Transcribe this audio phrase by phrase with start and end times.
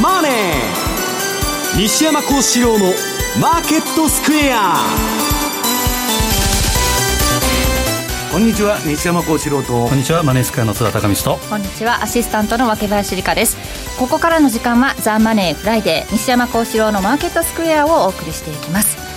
[0.00, 0.32] マネー」
[1.80, 4.90] 西山孝四郎の「マーケットスクエア」
[8.32, 9.88] こんにちは西山孝四郎と。
[9.88, 11.46] こんにちはマネースクエアの津田隆光と。
[11.48, 13.56] こんにちはアシスタントの若林理香です。
[13.98, 19.09] ここからの時間は「ザ・マネーフライデー西山孝四郎のマーケットスクエア」をお送りしていきます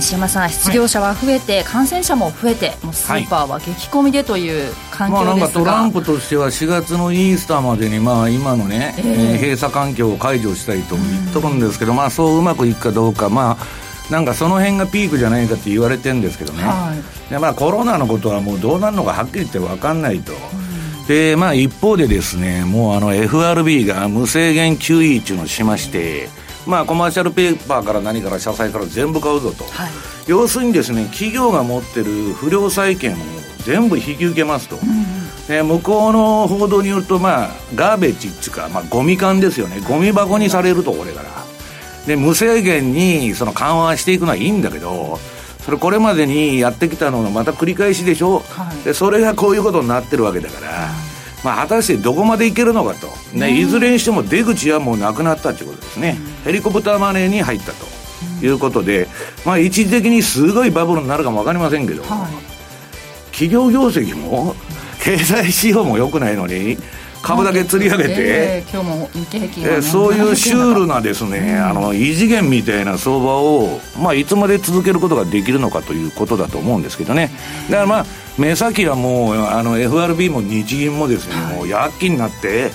[0.00, 16.94] 西山さん失業者は増えて、はい、感染者も増えてもうスーパーは激混みでという環境ですが、まあ、なんかトランプとしては4月のイースターまでにまあ今のね、えー、閉鎖環境を解除したいと言っとるんですけど、まあそううまくいくかどうかまあなんかその辺がピークじゃないかって言われてるんですけどね、は
[17.28, 20.32] い、でまあ、コロナのことはもうどうなるのかはっきり言って分かんないと、
[21.08, 26.28] でまあ、一方でですねもうあの FRB が無制限 QE っていうのをしまして、
[26.66, 29.90] まあ、コマーシャルペーパーから何から社債から全部買うぞと、はい、
[30.26, 33.16] 要するにですね企業が持ってる不良債権を
[33.64, 39.80] 全部引き受けますと、うん、で向こうの報道によると、まあ、ガーベッジっていうか、まあ、ゴミ缶ですよね。
[39.80, 41.28] ゴミ箱にされるとこれから。
[42.06, 45.18] で無制限にその緩和していくのはいいんだけど
[45.60, 50.88] それこれまでにやってきたののまた繰り返しでしょ、はい、でそれがこういうことになってるわけだから、
[51.48, 57.86] まあ、果たしてどこまでいけるのかと、ね、いずれにしても出口はもうなくなったということですね、ヘリコプターマネーに入ったと。
[58.40, 59.08] いうことで、
[59.44, 64.54] まあ、一時的にすごいバブルになるかも分かりませんけど、はい、企業業績も
[65.02, 66.76] 経済指標も良くないのに
[67.22, 77.30] 株だけ釣り上げて、えー、今日も日経平均、ね、えー、そういうシュールなですね、うん、あの異次元みたいな相場を、まあ、いつまで続けることができるのかということだと思うんですけどね。
[77.68, 78.06] だからまあ
[78.38, 82.70] 目先はもうあの FRB も日銀もですね、はい、もう躍起になって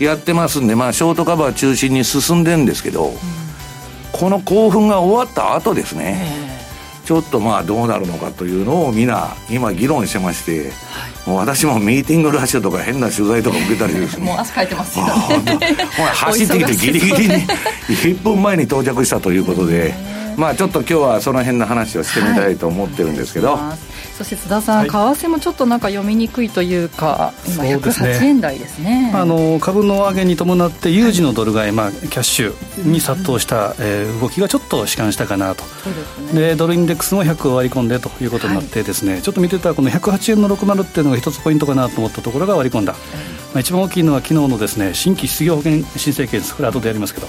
[0.00, 3.14] やってますんで、まあ、ショートカバー中心に進んでるんですけど、うん、
[4.12, 6.43] この興奮が終わった後ですね、
[7.04, 14.26] ちょっとまあどうなるのかというのをみんな今議論してまして、はい、もう私もミーティングラッシュとか変な取材とか受けたりですね。
[14.26, 15.06] もう汗かいてますよ。
[15.06, 15.12] ね
[16.14, 17.34] 走ってきてギリギリに
[17.88, 19.94] 1分前に到着したということで
[20.36, 35.64] まあちょっと今日はその辺の話をしてみたいと思ってるんですけど、はいそして津田さん、はい、為替もちょっとなんか読みにくいというか、今、108円台ですね、ね、あの株の上げに伴って、有事のドル買い、まあ、キャッシュに殺到した、えー、動きがちょっと弛緩したかなと、
[36.32, 42.98] で、ね、ドルインデックスも100を割り込んでということになって、ですね、はい、ちょっと見てたこの108円の60っていうのが一つポイントかなと思ったところが割り込んだ、ま
[43.56, 47.26] あ、一番大きいのは昨日のですね新規失業保険申請件数、これ、後でやりますけど、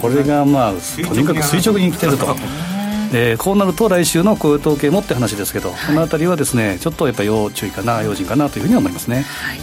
[0.00, 2.26] これがまあ、とにかく垂直に来てると。
[3.16, 9.22] えー、こうなると来週の雇用統計もって話ですけど、はい、この辺りはですねちょっとやっぱり要注意かな要人かなというふうに思いますね。
[9.22, 9.60] はい。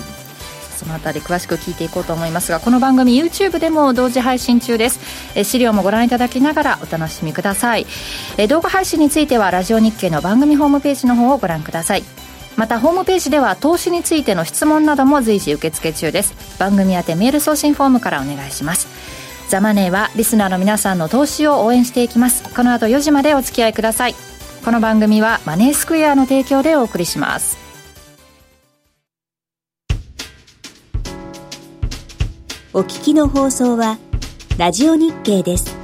[0.78, 5.00] そのあたり詳しく聞いていこうと思いますがこの番組 YouTube でも同時配信中です。
[5.36, 7.86] え資料もご覧いただきながらお楽しみください。
[8.38, 12.04] え動画配信についてはラジオ日経の番組ホームページの方をご覧ください。
[12.56, 16.34] またホームページでは投資についての質問なども随時受付中です。
[16.58, 19.21] 番組宛てメール送信フォームからお願いします
[19.52, 22.56] ザマネーはリスナーの皆さんの投資を応援していきます。
[22.56, 24.16] この後4時までお付き合いください。
[24.64, 27.58] この番組はマネースクエアの提供でお送りします。
[32.74, 33.98] お聞きの放送は
[34.58, 35.81] ラジオ日経です。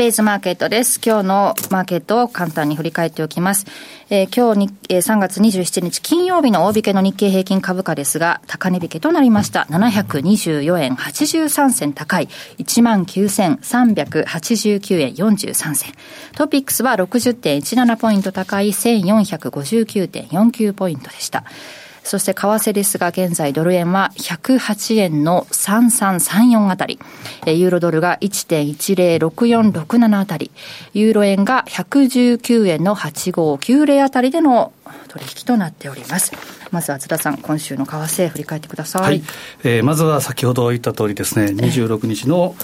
[0.00, 0.98] デイズマーケットです。
[1.04, 3.66] 今日のマーケットを簡単に振り返っておきます。
[4.08, 9.66] えー、今日に、えー、3月27日金曜日の大引けの日経平均株価ですが、高値引けとなりました。
[9.68, 12.30] 724円83銭高い、
[12.60, 15.92] 19,389円43銭。
[16.34, 21.44] トピックスは60.17ポイント高い、1459.49ポイントでした。
[22.02, 26.98] そして為替ですが、現在ドル円は108円の3334あたり、
[27.46, 30.50] ユーロドルが1.106467あたり、
[30.92, 34.72] ユーロ円が119円の8590あたりでの
[35.10, 36.32] 取引となっております。
[36.70, 39.22] まずは津田さん今週の為替振り返ってください、はい。
[39.64, 42.54] えー、まずは先ほど言った通りですね26日の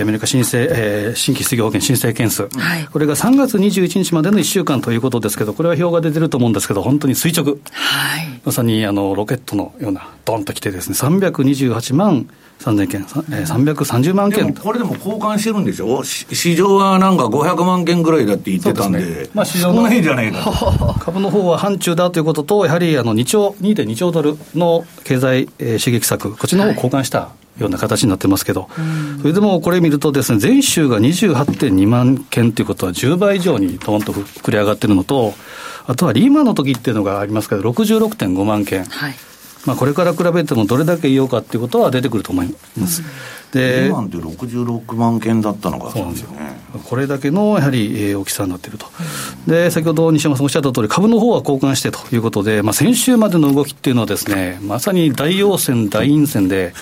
[0.00, 12.28] アメリカ申請、えー、新規失業保険申請件数、はい、これが3月21日までの1週間ということですけどこれは表が出てると思うんですけど本当に垂直、はい、まさにあのロケットのようなドンときてですね328万
[12.60, 14.54] 3000件、えー、330万件。
[14.54, 27.30] これでも交換してるんでしょ市場はなんか500万件ぐらいだって言ってたんで、でね、まあ、市場のじゃないか 株の方は範疇だということと、やはりあの2兆、2.2兆ドルの経済、えー、刺激策、こっちの方を交換した。
[27.58, 28.68] ような形になってますけど、
[29.20, 35.34] それでもこれ見るとですね、前週が28.2万件ということは10倍以上にドンと膨れ上がってるのと、
[35.86, 38.84] あとはリーマンの時っていうのがありますけど、66.5万件。
[38.84, 39.14] はい
[39.64, 43.02] まあ、これから比べてもどれだけ言おうかっていうことは出てくると思います。
[43.02, 43.06] うん
[43.52, 46.56] で今って66万件だったのがそうなんですよ、ね、
[46.88, 48.86] これだけのやはり、えー、大きさになっていると、
[49.46, 56.72] うん、で先ほど西山さんおっしゃった通り、株の方は交換してということで、まあ、先週までの動きっていうのはですね、まさに大陽線、大陰線で、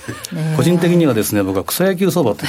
[0.56, 2.44] 個人的にはですね、僕は草野球相場って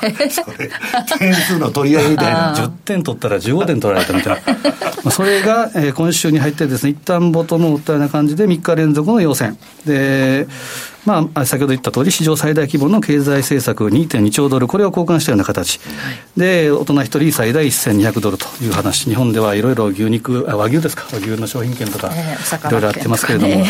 [0.00, 0.70] 言ってそれ、
[1.18, 2.54] 点数の取り合いみたいな。
[2.54, 4.40] 10点取ったら15点取られたみたいな。
[5.04, 9.58] まあそれが、えー、今週に入ってですね、一旦ボトムを打ったような感じで3日連続の陽線。
[9.84, 10.46] で、
[11.06, 23.64] まあ、先ほど言った通り、史上最大規模の経済政策2.2兆ドル、これを交換したような形、はい、で、大人1人最大1200ドルという話、日本ではいろいろ牛肉、あ和牛ですか、和牛の商品券とか、いろいろあってますけれども、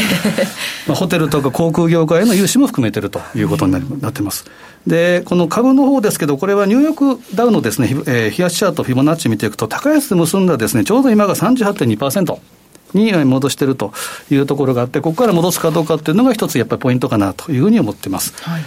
[0.89, 4.47] まあ、ホテルとか航空業界への融資も含めてるということになり、なってます。
[4.87, 12.56] で、この株の方ですけど、これはニューヨークダウのですね、えー、冷やしチャート、フィボナッチ見ていくと、高安で結んだですね、ちょうど今が38.2%。
[12.97, 13.93] に戻していると
[14.31, 18.35] いうところがあって、ここから戻すかどうかっていうのが一つやっぱりポイントかなというふうに思ってます。
[18.43, 18.63] はい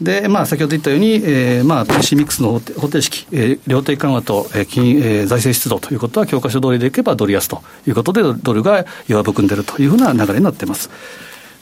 [0.00, 10.90] で、まあ、先ほど言ったように、えー、まあ、PC ミックスの方程式、えー、量的緩和と、えー金えー、財政出動ということは、教科書通りでいけばドル安ということで、ドルが弱含んでいるというふうな流れになっています。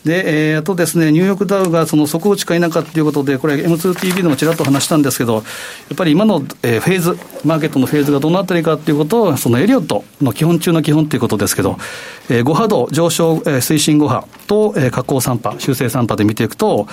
[0.05, 11.76] で、えー、あとですね、ニューヨークダウがその底打ちか否かということで、これ、M2TV でもちらっと話したんですけど、やっぱり今の、えー、フェーズ、マーケットのフェーズがどのあたりかということを、そのエリオットの基本中の基本ということですけど、
[12.31, 16.87] えー、5波動、上昇、えー、推進5波と、えー、下降3波、修正3波で見ていくと、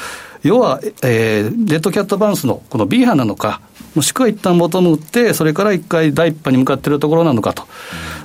[0.44, 3.62] 要は、えー、レッドキャットバウンスのこの B 波なのか、
[3.98, 7.64] もしくは一旦ボトム打って、それから一回第一波に向かっているところなのかと。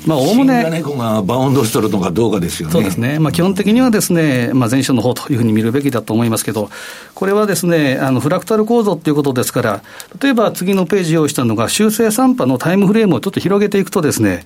[0.06, 0.68] まあ、おおむね。
[0.68, 2.72] 猫がバウンドしとるのかどうかですよね。
[2.74, 3.18] そうですね。
[3.18, 6.68] まあ、基本的にはですね、まあ、前週の方というふうに見るべきだと思いますけど、
[7.14, 9.82] これはですね、あの、フラクタル構造っていうことですから、
[10.20, 14.44] 例えば次のページ用意したのが、修正3波のタイムフレームをちょっと広げていくとですね、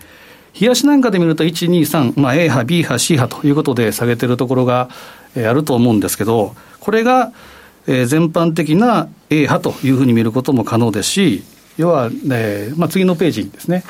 [0.60, 4.88] 冷やしなんかで見ると、1、2、3、まあ、A 波、B 波、C 波ということで下げてるところが、
[5.34, 7.32] えー、あると思うんですけど、これが、
[7.86, 11.42] えー、全般的な A 波というふうに見ることも可能ですし、
[11.76, 13.84] 要は、えーまあ、次のページですね。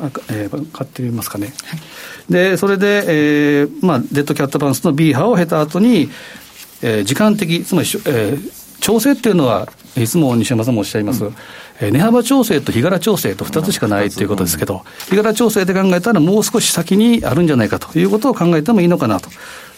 [0.00, 1.52] あえー、買ってみますかね。
[1.64, 3.04] はい、で、それで、
[3.60, 6.08] えーまあ、デッドキャットバウンスの B 波を経た後に、
[6.82, 11.34] えー、時間的、つまり、えー、調整っていうのは、いつも西山さんもおっしゃいます、うん、
[11.80, 19.30] えー、値幅調整と日柄調整と2つしかないということですけど、日柄調整で考えたら、もう少し先にあるんじゃないかということを考えてもいいのかなと。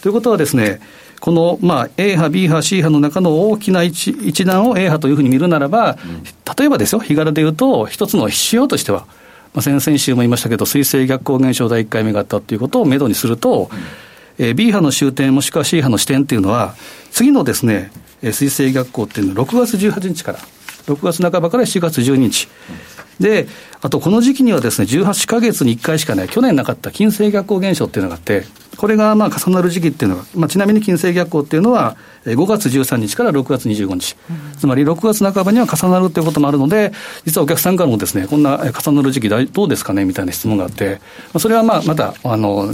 [0.03, 0.81] ということはですね、
[1.21, 5.99] この、まあ、A 波、B 波、C 波の中の大きな一一段を A 波というふうに見るならば、
[6.59, 9.07] 例えばですよ、日柄で言うと、一つの仕様としては、
[9.53, 13.71] まあ、先々週も言いましたけど、水星逆行現象第1回目があったということをめどにすると、
[14.39, 16.75] うん、えー、B 波の終点もしくは C 波の視点っていうのは、
[17.11, 20.39] 次のですね、水星逆行っていうのは6月18日から、
[20.87, 22.49] 6月半ばから7月12日。
[23.21, 23.47] で、
[23.83, 28.45] あとこの時期にはですね、18か月に1回しかない、去年なかった金星逆行現象っていうのがあって、
[28.77, 36.93] これがまあ重なる時期っていうのが、まあ、ちなみに金星逆行っていうのは、5月13日から6月25日、うん、つまり6月半ばには重なるということもあるので、
[37.27, 41.01] 実はお客さんからもですね、こんな重なる時期どうですかねみたいな質問があって、
[41.39, 42.71] それはまあまた、あの、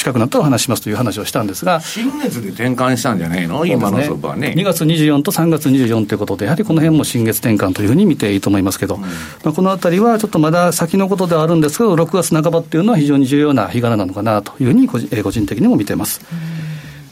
[0.00, 1.80] 近くなったらお話しますという話をしたんですが。
[1.80, 4.54] 新月で転換したんじゃないの、今の相場はね。
[4.56, 9.08] 2月24と3月24ということで、やはりこの辺も新月転換というふうに見ていいと思いますけど、うん、ま
[9.44, 16.22] あ、このあたりはちょっとまだ先のことではあるんですけど、6月半ばっていうのは非常に重要な日柄なのかなというふうに個人,、個人的にも見ています。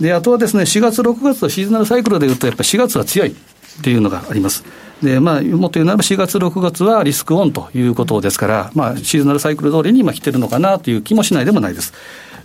[0.00, 3.35] で、あとはですね、4月、6月とシーズナルサイクルでいうと、やっぱり4月は強いっ
[3.83, 4.64] ていうのがあります。
[5.02, 11.92] で、まあ、もっと言うならば4月、6月はリスクオンということですから、まあ、シーズナルサイクル通りに今来てるのかなという気もしないでもないです。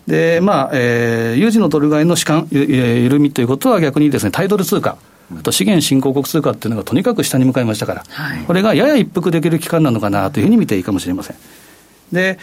[0.07, 4.97] で、まあ、えー、有事のドル買いの主観、緩みということは逆にですね、タイドル通貨。
[5.31, 11.37] あと資源新興国通貨っていうのがとにかく下に向かいましたから、はい、これがやや一服できる期間なのかなというふうに見ていいかもしれません。
[12.11, 12.37] で、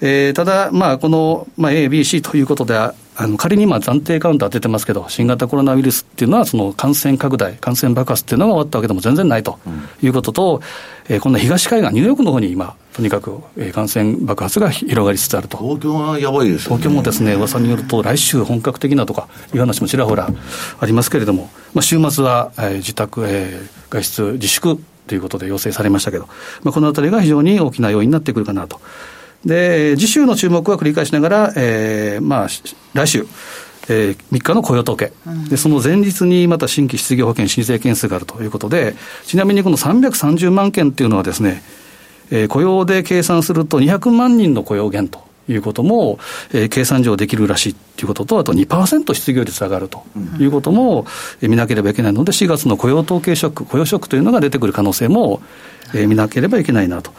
[0.00, 9.58] えー、ただ、まあ、この、まあ、A、B、C ということで、あの仮に今、暫定カウンター出てますけど、新型コロナウイルスっていうのは、その感染拡大、感染爆発っていうのが終わったわけでも全然ないと
[10.02, 10.62] いうことと、
[11.08, 15.56] うん、えー、この東海岸、ニューヨークの方に今、とにかく、えー、感染爆発が広がりつつあると。
[15.56, 20.28] 東京はやばいです、ね、東京もですね、噂によると、来週本格的なとかいう話もちらほら
[20.80, 26.26] ありますけれども、まあ、週末は、えー、自宅、えー、外出自粛ということで要請されましたけど、
[26.62, 28.82] まあ、このあたりが非常に大きな要因になってくるかなと。
[29.46, 32.48] で、次週の注目は繰り返しながら、えー、まあ、
[32.92, 33.26] 来週、
[33.88, 41.62] えー、3日の雇用統計、うん、でその前日にまた新規失業保険申請件数があるということで、ちなみにこの330万件っていうのはですね、
[42.30, 45.28] えー、雇用で計算すると200万人の雇用減と。
[45.48, 46.20] いうことも、
[46.52, 50.04] えー、計算上できるらしいということと、あと2%失業率上がると
[50.38, 51.06] いうことも、
[51.42, 55.42] うん、見なければいけないので、4月の雇用統計ショック、雇用ショックというのが出てくる可能性も、
[55.92, 57.10] えー、見なければいけないなと。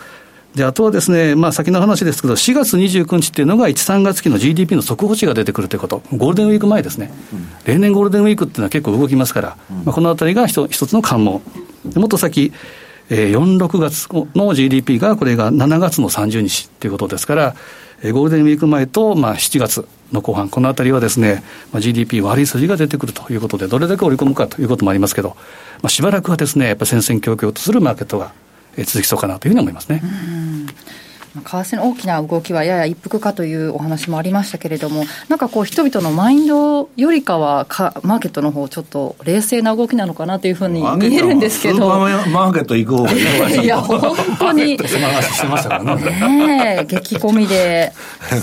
[0.55, 7.11] で、あとはですね、まあ先の話ですけど、4月29日っていうのが1、3月期の GDP の速報値が出てくるということ、ゴールデンウィーク前ですね。
[7.65, 11.41] 例年ゴールデンウィークっていうのは結構動きますから、まあ、このあたりが一つの関門。
[11.95, 12.51] もっと先、
[13.13, 17.55] えー、4、6月の GDP が、これが7月の30日ということですから、
[18.01, 25.35] えー、ゴールデンウィーク前と、まあ、7月の後半、このあたりはですね、まあ、GDP 悪い数字が出てくるということで、どれだけ織り込むかということもありますけど、
[25.81, 28.31] まあ、しばらくはですね、やっぱ戦々恐々とするマーケットが
[28.77, 30.01] 続きそうかなというふうに思いますね。
[31.35, 43.15] 為替の大きな動きはやや一服かというお話もありましたけれども、なんかこう、人々のマインドよりかはか、マーケットの方ちょっと冷静な動きなのかなというふうに見えるんですけど、マーケット行く方がい
[43.55, 44.83] いいや、本当に、ね、ね
[46.87, 47.93] 激込みで、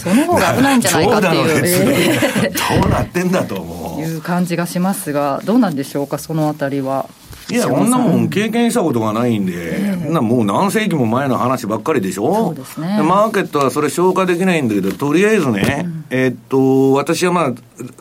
[0.03, 4.01] その方が危ないんじゃないかっていう、どうなってんだと思う。
[4.01, 7.09] いう感じがしますが、どうなんでしょうか、そのあたりは。
[7.51, 7.91] いや、こん。
[7.91, 17.53] なもん経験したことがないんで、えー、なもう何世紀も前の話ばっかりでしょ、そうですね、マーケットはそれ消化できないんだけど、とりあえずね、うん、えー、っと、私はまあ、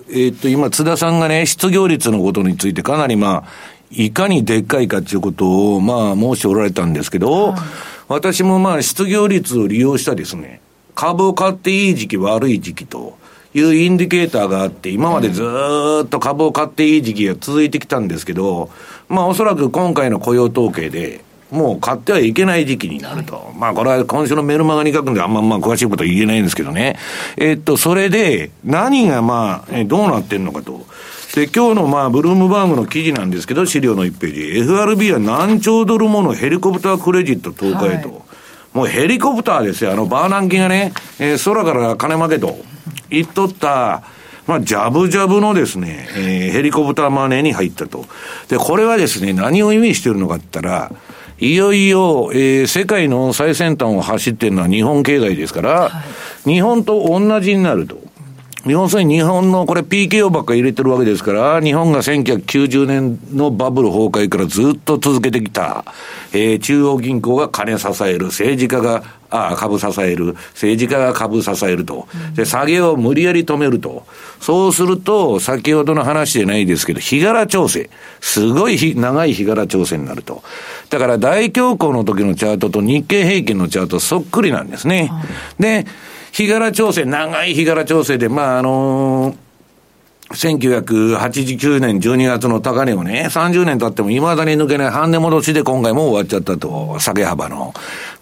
[0.09, 3.45] えー、っと、今、津田さんがね、失業率のことについてかなりまあ、
[3.89, 7.59] いかにでっかいかっていうことを、まあ、申しておられたんですけど、はい、
[8.09, 10.61] 私もまあ、失業率を利用したですね、
[10.95, 13.17] 株を買っていい時期、悪い時期と、
[13.53, 15.43] いうインディケーターがあって、今までず
[16.05, 18.69] っと株を買っていい時期が続いてきたんですけど、
[19.09, 23.51] まあおそらく今回の雇用統計で、もう買ってはいけない時期になると。
[23.55, 26.97] まあこれは今週のメルマガに書くんであんままあ詳しいことは言えないんですけどね。
[27.37, 30.85] えっと、それで何がまあ、どうなってんのかと。
[31.35, 34.59] で、今日のまあ、ブルームバーグの記事なんですけど、資料の1ページ。
[34.59, 38.09] FRB は何兆ドルものヘリコプタークレジット投下へと。
[38.09, 38.21] はい、
[38.77, 39.91] もうヘリコプターですよ。
[39.91, 42.59] あの、バーナンキがね、えー、空から金負けと。
[43.09, 44.03] 言っとった、
[44.45, 48.05] まあ、ジャブジャブのですね、えー、ヘリコプターマネーに入ったと。
[48.49, 50.91] で、これはですね、何を意味してるのかって言ったら、
[51.39, 56.03] いよいよ、えー、世界の最先端を走ってるのは日本経済ですから、は
[56.45, 57.97] い、日本と同じになると。
[58.71, 65.85] 要するに日本のこれ PKO ばっかり入れてるわけですから、日本が1990年のバブル崩壊からずっと続けてきた、
[66.33, 72.07] えー、中央銀行が金支える、政治家があ株支える、政治家が株支えると。
[72.35, 74.05] で、下げを無理やり止めると。
[74.39, 77.89] そうすると、先ほどの話じゃないですけど、日柄調整。
[78.21, 80.43] すごい長い日柄調整になると。
[80.89, 85.11] だから大恐慌の時のチャートと日経平均のチャートそっくりなんですね。
[85.59, 85.85] で、
[86.31, 89.46] 日柄調整、長い日柄調整で、まあ、あのー
[90.29, 97.73] 1989年12月の高値をね、30年経っても未だに抜けない半値戻しで今回も終わっちゃったと、下げ幅の。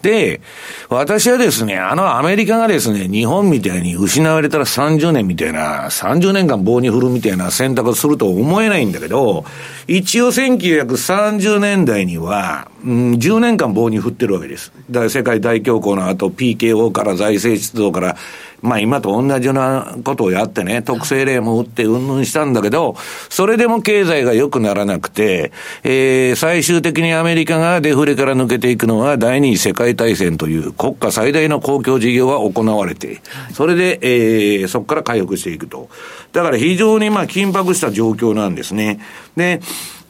[0.02, 0.40] で、
[0.88, 9.44] 私はですね、あのアメリカがですね、日本みたいに失われたら30年みたいな、30年間棒に振るみたいな選択をすると思えないんだけど、
[9.88, 14.72] 一応1930年代には、うん、10年間棒に振ってるわけです。
[14.90, 18.16] だから世界大恐慌の後、PKO から財政出動から、
[18.62, 22.96] まあ今と同じようなことをやってね、特性例も打ってうんぬんしたんだけど、
[23.28, 25.52] それでも経済が良くならなくて、
[25.84, 33.20] えー、最終的にアメリカがデフレから抜けていくのは第二次世界大戦という国家最大の公共事業が行われて、
[33.52, 35.88] それで、えー、そこから回復していくと。
[36.32, 39.00] だから非常にまあ緊迫した状況なんですね。
[39.36, 39.60] で、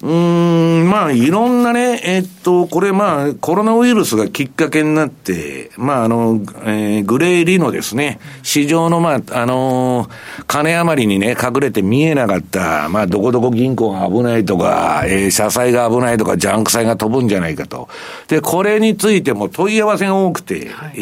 [0.03, 10.09] うん、まあ、いろんなね、えっと、これまあ、コロナウイルスがきっかけになって、まあ、あの、えー、グレーリのですね、市場のまあ、あの
[10.47, 17.89] 金余りにね、隠れて見えなかった、まあ、どこどこ銀行が危ないとか、えー、社債が危ないとか、ジャンク債が飛ぶんじゃないかと。
[18.29, 21.01] で、これについても問い合わせが多くて、はい、え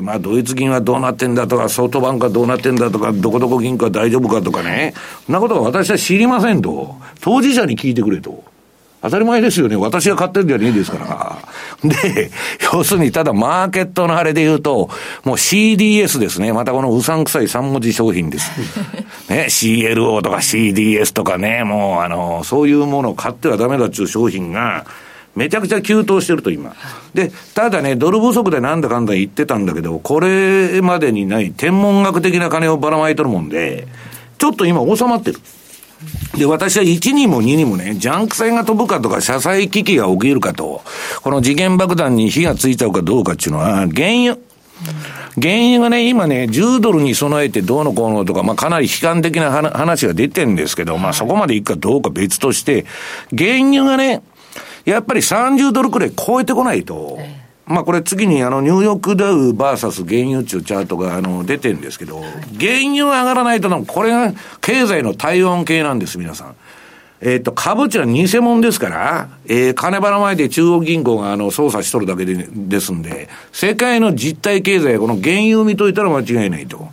[0.00, 4.92] ー、まあ、ドイツ銀はどうなってんだとか、ソフトバンクはどうなってんだとか、どこどこ銀行は大丈夫かとかね、
[5.24, 6.96] そんなことは私は知りませんと。
[7.20, 8.35] 当事者に聞いてくれと。
[9.06, 9.76] 当たり前ですよね。
[9.76, 11.38] 私が買ってるんじゃねえですから。
[11.88, 12.30] で、
[12.72, 14.90] 要するにただマーケットのあれで言うと、
[15.22, 16.52] もう CDS ですね。
[16.52, 18.50] またこのうさんくさい3文字商品です。
[19.30, 24.84] ね、CLO とか CDS とかね、もうあの、そういうものを買ってはダメだっていう商品が、
[25.36, 26.74] めちゃくちゃ急騰してると今。
[27.14, 33.86] で、ただね、ドル不足でなんだかんだ言ってたんだけど、これまでにない天文学的な金をばらまいとるもんで、
[34.38, 35.38] ちょっと今収まってる。
[36.36, 40.82] で、私は1にも2にもね、ジャンク船が飛ぶかとか、車載機器が起きるかと、
[41.22, 44.36] この次元爆弾に火がついちゃうかどうかっていうのは、原油。
[45.40, 52.86] 原油がね、今ね、10ドルに備えてどうのこうのとか、まあかなり悲観的な話が出てるんですけど、まあそこまでいくかどうか別として、
[53.36, 54.22] 原油がね、
[54.84, 57.18] やっぱり30ドルくらい超えてこないと、
[57.66, 66.56] まあこれ次にあのニューヨークダウバーサス原油っていうチャートがあの出てるんですけど、原油上がらないとこれが経済の体温計なんです、皆さん。
[67.20, 76.88] えっ、と、株値は偽物ですから、えー、金ばらまいて中央銀行があの操作しとるだけでですんで、世界の実体経済この原油を見といたら間違いないと。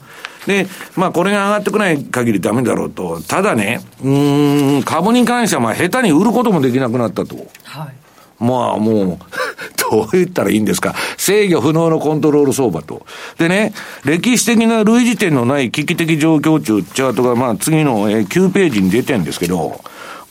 [0.47, 0.65] で、
[0.95, 3.21] まあこれが上がってこない限りダメだろうと。
[3.21, 7.35] ただね、うん、株に関してはまあ下手に売ることもできなくなったと。
[7.63, 8.02] はい。
[8.43, 9.17] まあもう
[9.91, 10.95] どう言ったらいいんですか。
[11.17, 13.05] 制御不能のコントロール相場と。
[13.37, 13.73] でね、
[14.05, 19.81] 歴史的な類似点のない危機的状況中チャートがまあ次の9ページに出てんですけど、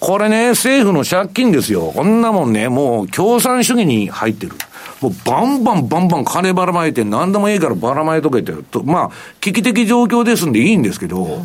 [0.00, 1.92] これね、政府の借金ですよ。
[1.94, 4.52] こんなもんね、もう共産主義に入ってる。
[5.00, 11.42] もうバンバンバンバン金ばらまいて何でもいいからばらまいとけてと、まあ、危機的状況ですんでいいんですけど、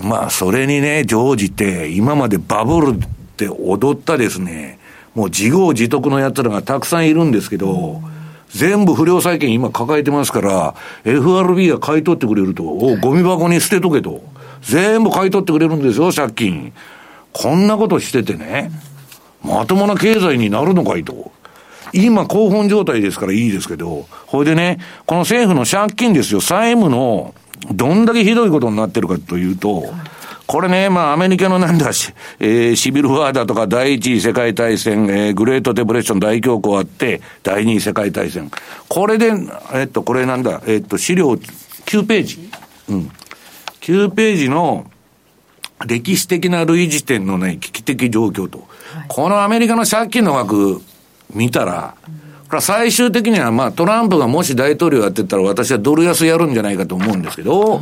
[0.00, 4.78] まあ、それにね、常時って今までバブルって踊ったですね、
[5.14, 8.00] もう自業自得の奴らがたくさんいるんですけど、
[8.48, 14.22] 全部不良債権今抱えてますから、FRB が買い取ってくれると、おゴミ箱に捨てとけと。
[14.62, 16.72] 全部買い取ってくれるんですよ、借金。
[17.32, 18.70] こんなことしててね、
[19.42, 21.32] まともな経済になるのかいと。
[21.92, 27.34] 今、興奮状態ですからいいですけど、ほいでね、この政府の借金ですよ、債務の、
[27.70, 29.92] どんだけひどいことになってるかというと、
[30.46, 38.50] これね、まあ、アメリカのなんだし、えー、シビルワーだとか、第一次世界大戦、えー、グレートデプレッション大恐慌あって、第二次世界大戦。
[38.88, 39.32] これで、
[39.74, 42.50] えっと、これなんだ、えっと、資料9ページ。
[42.88, 43.10] うん。
[43.80, 44.86] 9ページの、
[45.86, 48.68] 歴史的な類似点のない危機的状況と、はい、
[49.08, 50.80] このアメリカの借金の額
[51.34, 51.94] 見たら、
[52.48, 57.80] これ最終的にはまあトランプがもし大統領やってたら私はドル安やるんじゃないかと思うんですけど、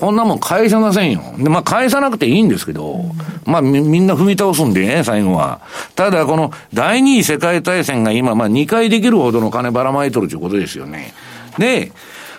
[0.00, 1.20] こんなもん返さませんよ。
[1.36, 3.04] で、まあ返さなくていいんですけど、
[3.44, 5.60] まあみんな踏み倒すんでね、最後は。
[5.94, 11.12] ただこの第二次世界大戦が今まあ2回できるほどの金ばらまいとるということですよね。
[11.58, 11.92] で、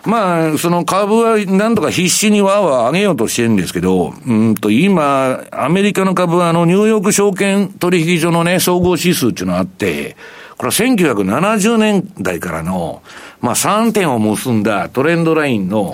[0.05, 10.15] まあ、その株はなんとか必死にわーわー上げようとしてるんですけど、うんと、今、アメリカの株はあの、ニューヨーク証券取引所のね、総合指数っていうのがあって、
[10.57, 13.03] これは1970年代からの、
[13.41, 15.93] まあ3点を結んだトレンドラインの、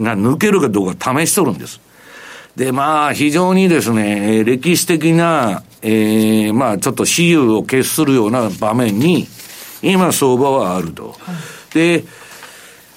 [0.00, 1.80] が抜けるかどうか試しとるんです。
[2.56, 9.26] で、まあ、非常にですね、歴史的な、ええー、まあ、ちょっと私有を決するような場面に、
[9.82, 11.16] 今相場はあると。
[11.18, 11.32] は
[11.70, 12.04] い、で、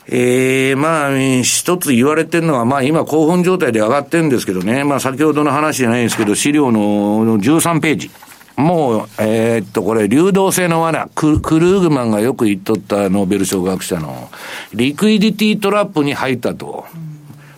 [0.08, 8.12] ええー、まあ、一つ言われてるのは、まあ今興奮状態で上がってるんですけどね、まあ先ほどの話じゃないんですけど、資料の13ページ。
[8.56, 14.30] もう、えー、っと、これ、流動性の罠ク、クルーグマンがよく言っとったノーベル賞学者の、
[14.74, 16.86] リクイディティトラップに入ったと。
[16.94, 17.00] うん、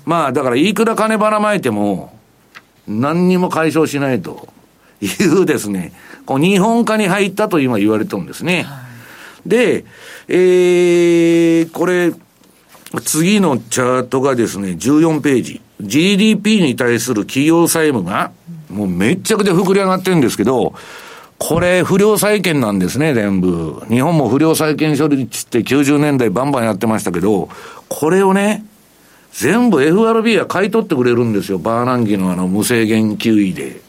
[0.06, 2.16] まあ、だから、いくら金ばらまいても、
[2.88, 4.48] 何にも解消しないと
[5.02, 5.92] いうですね、
[6.26, 8.64] こう日本化に入ったと今言われてるんですね。
[8.64, 8.84] は
[9.46, 9.86] い、で、
[10.28, 12.14] えー、これ、
[13.04, 15.62] 次のチャートがですね、14ページ。
[15.82, 18.32] GDP に対する企業債務が、
[18.70, 20.74] もうめっちゃくちゃ膨れ上がってるんですけど、
[21.38, 23.84] これ不良債権なんですね、全部。
[23.90, 27.50] 日本も不良債権処理って90年代バンバンやってましたけど、
[27.90, 28.66] これをね、
[29.34, 31.60] 全部 FRB は買い取ってくれるんですよ。
[31.60, 33.82] バーナンキのあの無制限給位で。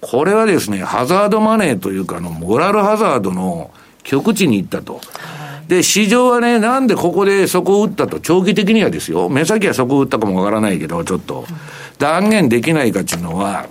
[0.00, 3.70] これはですね、ハザードマネーというか、あの、モラルハザードの
[4.02, 5.00] 極地に行ったと。
[5.68, 11.46] で、市場はね、なんでここでそこを打ったと、長期的にはですよ、目先はそこを打ったかもわからないけど、ちょっと、
[11.98, 13.66] 断言できないかっていうのは、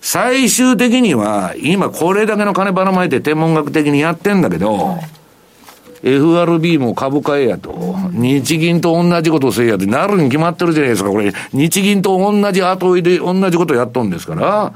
[0.00, 4.98] 最終的には、今これだけの金ばらまいて天文学的にやってんだけど、
[6.02, 11.32] FRB も株買えやと、日銀と同じことせえやってなるに決まってるじゃないですか、これ。
[11.52, 14.72] 日銀と同じ後追いで同じことやっとんですから。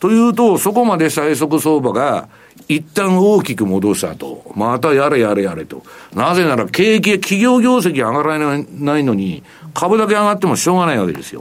[0.00, 2.28] というと、そこまで最速相場が、
[2.68, 4.42] 一旦大きく戻したと。
[4.54, 5.82] またやれやれやれと。
[6.14, 11.40] なぜなら景気、企業業績上がらないのに、株だけ上がってもしょうがないわけですよ。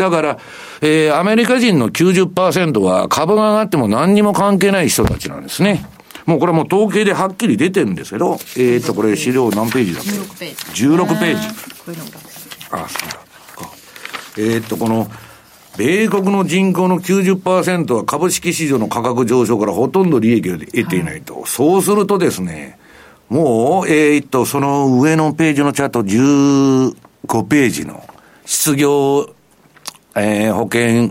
[0.00, 0.38] だから、
[0.80, 5.84] えー、アメリカ人の90%は株が上がっても何にも関係ない人たちなんですね。
[6.26, 10.86] もうこれはもう統計ではっきり出てるんですけど、えっ、ー、と、これ資料何ページだっけ ?16 ページ。
[10.86, 11.48] 16ページ。
[12.70, 13.30] あ、そうだ。
[14.38, 15.10] えっ、ー、と、この、
[15.76, 21.34] 米国の人口の90%は株式市場の価格上昇からほとんど利益を得ていないと。
[21.34, 22.78] はい、そうするとですね、
[23.28, 28.04] もう、えー、っと、その上のページのチャート15ページの
[28.44, 29.34] 失業、
[30.22, 31.10] えー、保険、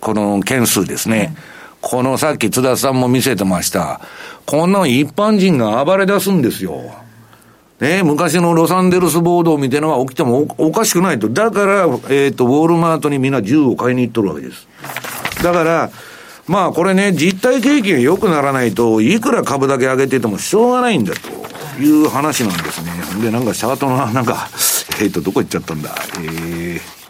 [0.00, 1.34] この件数ですね。
[1.80, 4.00] このさっき津田さんも見せてました。
[4.46, 6.80] こんな一般人が暴れ出すんですよ。
[7.80, 11.28] ね、昔のロサンゼルス暴動みたいなのが起きてもおかしくないと。
[11.28, 14.68] だから、えっ、ー、と、ウォールマートにみんな銃を買いに行っとるわけです。
[15.42, 15.90] だから、
[16.46, 22.92] まあこれね、実体景気が良くならないと、いくら株だけ上げててもしょうがないんだという話なんですね。
[23.20, 24.48] で、なんかチャートの、なんか、
[25.00, 25.90] えっ、ー、と、どこ行っちゃったんだ。
[26.18, 27.01] えー、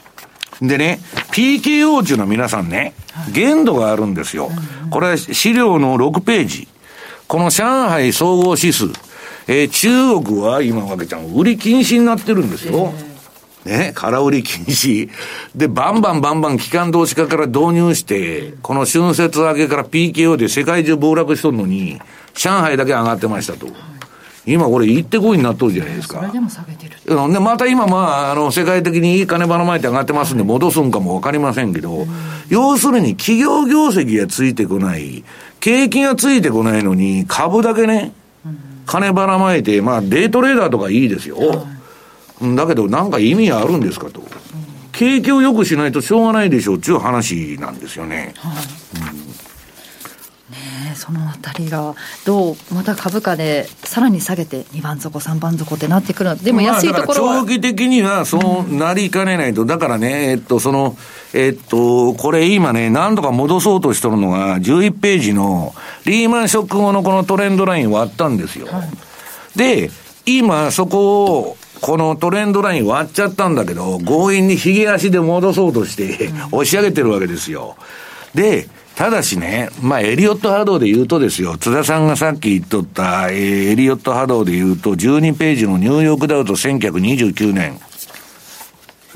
[0.62, 1.00] でね、
[1.32, 2.94] PKO っていうのは皆さんね、
[3.32, 4.48] 限度があるんですよ。
[4.90, 6.68] これは資料の6ページ。
[7.26, 8.86] この上海総合指数。
[9.48, 12.92] えー、中国は今わけちゃん、売り禁止になってるんですよ。
[13.64, 15.10] ね、空売り禁止。
[15.54, 22.00] で、バンバンバンバン機関投資家から導入して、この春節明けから PKO で世界中暴落しとるのに、
[22.34, 23.66] 上海だけ上がってましたと。
[24.44, 26.18] 今これ行ってこいになっとるじゃないですか。
[26.18, 27.32] それでも下げてる。
[27.32, 32.06] で、また今まあ、あの、世界的にいい金ばらまいて上がってますんで、戻すんかもわかりませんけど、
[32.48, 35.22] 要するに企業業績がついてこない、
[35.60, 38.12] 景気がついてこないのに、株だけね、
[38.84, 41.36] 金ばらまいて、まあ、デイトレーダーとかいいですよ。
[41.36, 41.64] は
[42.42, 44.20] い、だけど、なんか意味あるんですかと。
[44.20, 44.26] うん、
[44.90, 48.34] 景気を良くしないとしょうがないでしょうっていう話なんですよね。
[48.38, 49.31] はい、うん
[50.94, 51.94] そのあたりが
[52.24, 60.96] どうまた株価でさらに下げて2番底3番底ってなってくるでも安いところは、長期的にはそうなりかねないと、だからねえっとその
[61.34, 69.90] えっとこれ今ね何とか戻そうとしとるのが11ページのリーマンショック後のこのトレンドライン割ったんですよ、はい、で
[70.26, 77.76] 今そこをこのトレンドライン割っちゃったんだけど、強引にひげ足で戻そうとして、押し上げてるわけですよ。
[78.34, 87.78] で、ただしね、まあ、エリオット波動で言うとですよ、津田さんがさっき言っとった、えー、エリオット波動で言うと、12ページのニューヨークダウと1929年、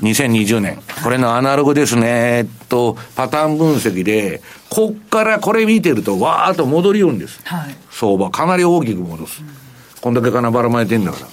[0.01, 0.79] 2020年。
[1.03, 2.01] これのアナログですね。
[2.05, 7.39] えっと、パターン分析で、こっからこれ見てると、わーっと戻りよるんです。
[7.43, 9.41] はい、相場、かなり大きく戻す。
[9.41, 9.49] うん、
[10.01, 11.27] こんだけ金ばらまいてんだから。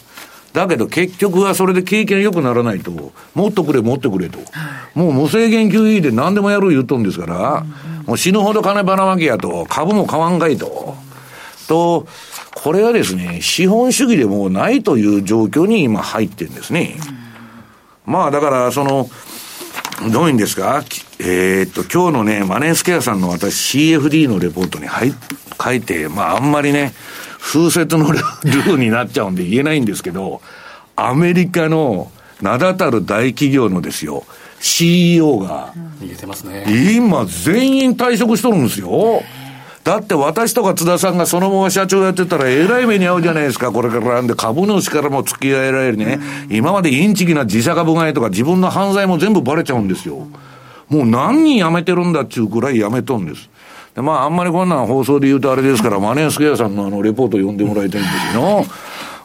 [0.54, 4.38] だけど結局はそれで経験良くならないと、もっとくれ、もっとくれと。
[4.94, 7.66] もう無制限 QE で何でもやる言うとんですから、
[8.06, 10.96] もう死ぬほど金ばらまきやと、株も買わんかいと。
[11.68, 12.06] と、
[12.54, 16.96] これはですね、資本主義でもうないという状況に今入ってるんですね。
[18.04, 19.08] まあだから、その、
[20.12, 20.82] どういうんですか？
[21.20, 25.14] えー、っと、今日のね、マネースケアさんの私 CFD のレポートに入
[25.62, 26.92] 書いて、まああんまりね、
[27.40, 30.42] 風雪のルールになっちゃうんで言えないんですけど、
[30.96, 32.10] アメリカの
[32.42, 34.24] 名だたる大企業のですよ、
[34.64, 36.64] CEO が、逃げてますね。
[36.96, 39.22] 今、全員退職しとるんですよ。
[39.84, 46.18] だって私とか津田さんがそのまま社長やってたらえらい目に遭うじゃないですか、これからなんで株主からも付き合えられるね。
[46.48, 50.26] 今までインチキな自社株買いとか自分の犯罪も全部バレちゃうんですよ。
[50.88, 53.50] もう何人辞めてるんだっていうくらい辞めとんです。
[53.94, 58.64] で、まあ、あんまりこんな放送で言うとあれですから、マネースクエアさんのあの、レポートを読んでもらいたいんですよ。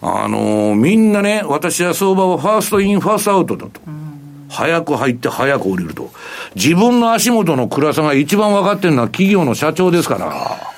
[0.01, 4.08] あのー、みんなね、私は相場はファーストイン、ファーストアウトだと。
[4.49, 6.09] 早く入って早く降りると。
[6.55, 10.69] 自分の足元の暗さが一番分かってるのは企業の社長ですから。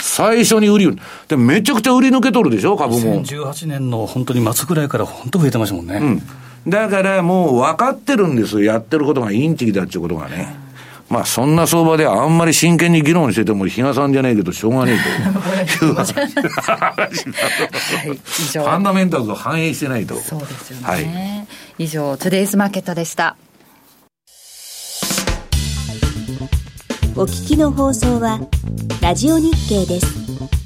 [0.00, 0.98] 最初に売り、
[1.28, 3.22] でめちゃくちゃ売り抜けとるでしょ、株も。
[3.22, 5.94] 2018年の本当に末ぐらいから本当増えてましたもんね。
[5.96, 6.22] うん。
[6.68, 10.54] だからもう分かってるんですよ、やってることがインチキだっていうことがね。
[11.12, 16.26] まあそんな相場であんまり真剣に議論してても、比嘉さんじゃないけどしょうがねえという話はい。
[16.26, 20.14] ファンダメンタルズを反映してないと。
[20.14, 20.84] そうですよね。
[20.86, 20.98] は
[21.78, 23.36] い、以上、トゥデイズマーケットでした。
[27.14, 28.40] お聞きの放送は、
[29.02, 30.61] ラジオ日経です。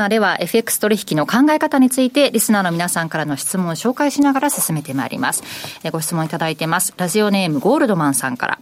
[0.00, 5.42] ナーでは FX 取引の考え方について、リスナーの皆さんからの質問を紹介しながら進めてまいります。
[5.84, 6.94] えご質問いただいてます。
[6.96, 8.58] ラジオネームゴールドマンさんから。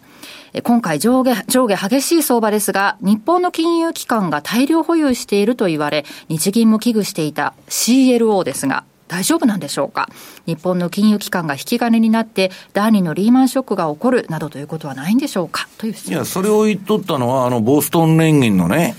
[0.65, 10.09] 今回上下、上下激しい相場ですが、日本の金融機関が大量保有していると言われ、日銀も危惧していた CLO ですが、大丈夫なんでしょうか？
[10.47, 15.69] 日本の金融機関が引き金になって、第二のリーマンショックが起こるなどということはないんでしょうか？
[15.79, 18.97] といういや、それを言っとったのは、あの、ボストン連銀のね、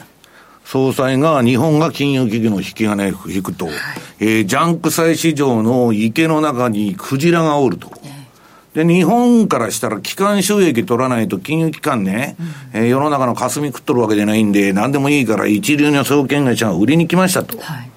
[0.71, 3.75] 総裁が日本が金融危機の引き金を引くと、はい、
[4.19, 7.91] えー、ジャンク債市場の池の中にクジラがおると。
[8.75, 12.35] で、日本からしたら機関収益取らないと金融機関ね、
[12.73, 17.57] うん、えー、世の中の霞食っとるわけじゃないんで、何でもいいから一流の証券会社が売りに来ましたと。
[17.57, 17.89] はい、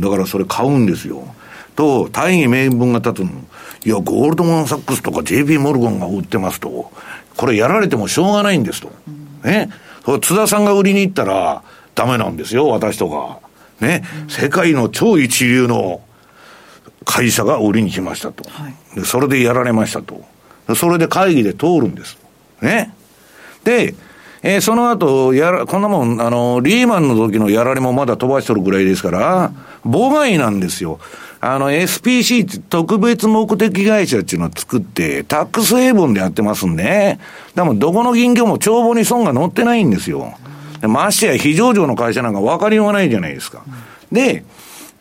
[0.00, 1.24] だからそれ買うんですよ。
[1.74, 3.32] と、大義名分が立つの。
[3.84, 6.92] いや、ゴールドマン・サックスとか JP モルガンが売ってますと。
[7.36, 8.92] これやられてもしょうがないんですと。
[9.08, 9.70] うん、ね。
[10.22, 13.38] 津田さんが売りに行ったら、ダメなんですよ、私とか。
[13.80, 16.00] ね、うん、世界の超一流の
[17.04, 18.48] 会社が売りに来ましたと。
[18.48, 20.22] はい、でそれでやられましたと。
[20.74, 22.18] それで会議で通るんです。
[22.60, 22.94] ね。
[23.64, 23.94] で、
[24.42, 29.52] えー、その後、やら、こんなもん、あの、リーマンの時のやられもまだ飛ばしとるぐらいですから、
[29.84, 30.98] 妨害なんですよ。
[31.42, 37.18] あの、SPC って特別目的会社っていうのを作って、タックスヘイブンでやってますんで、
[37.54, 40.34] でもどこの銀行も帳簿に損が載ってないんですよ。
[40.88, 43.62] ましてや非上場の会社なんか分かりようがないじゃないですか。
[44.12, 44.44] で、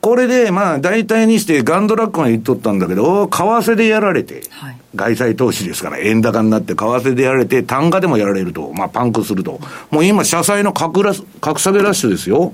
[0.01, 9.59] これで、まあ、大体にしてガンドラックが言っとったんだけど、為替でやられて、はい、外債投資ですから、円高になって、為替でやられて、単価でもやられると、まあ、パンクすると。
[9.91, 12.53] もう今、社債の格ラ格下げラッシュですよ。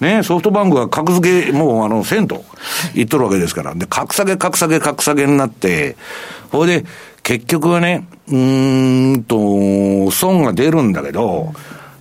[0.00, 2.44] ね、ソフトバンクが格付け、もうあの、せんと
[2.94, 3.74] 言っとるわけですから。
[3.74, 5.96] で、格下げ、格下げ、格下げになって、
[6.52, 6.84] ほいで、
[7.24, 11.52] 結局はね、うんと、損が出るんだけど、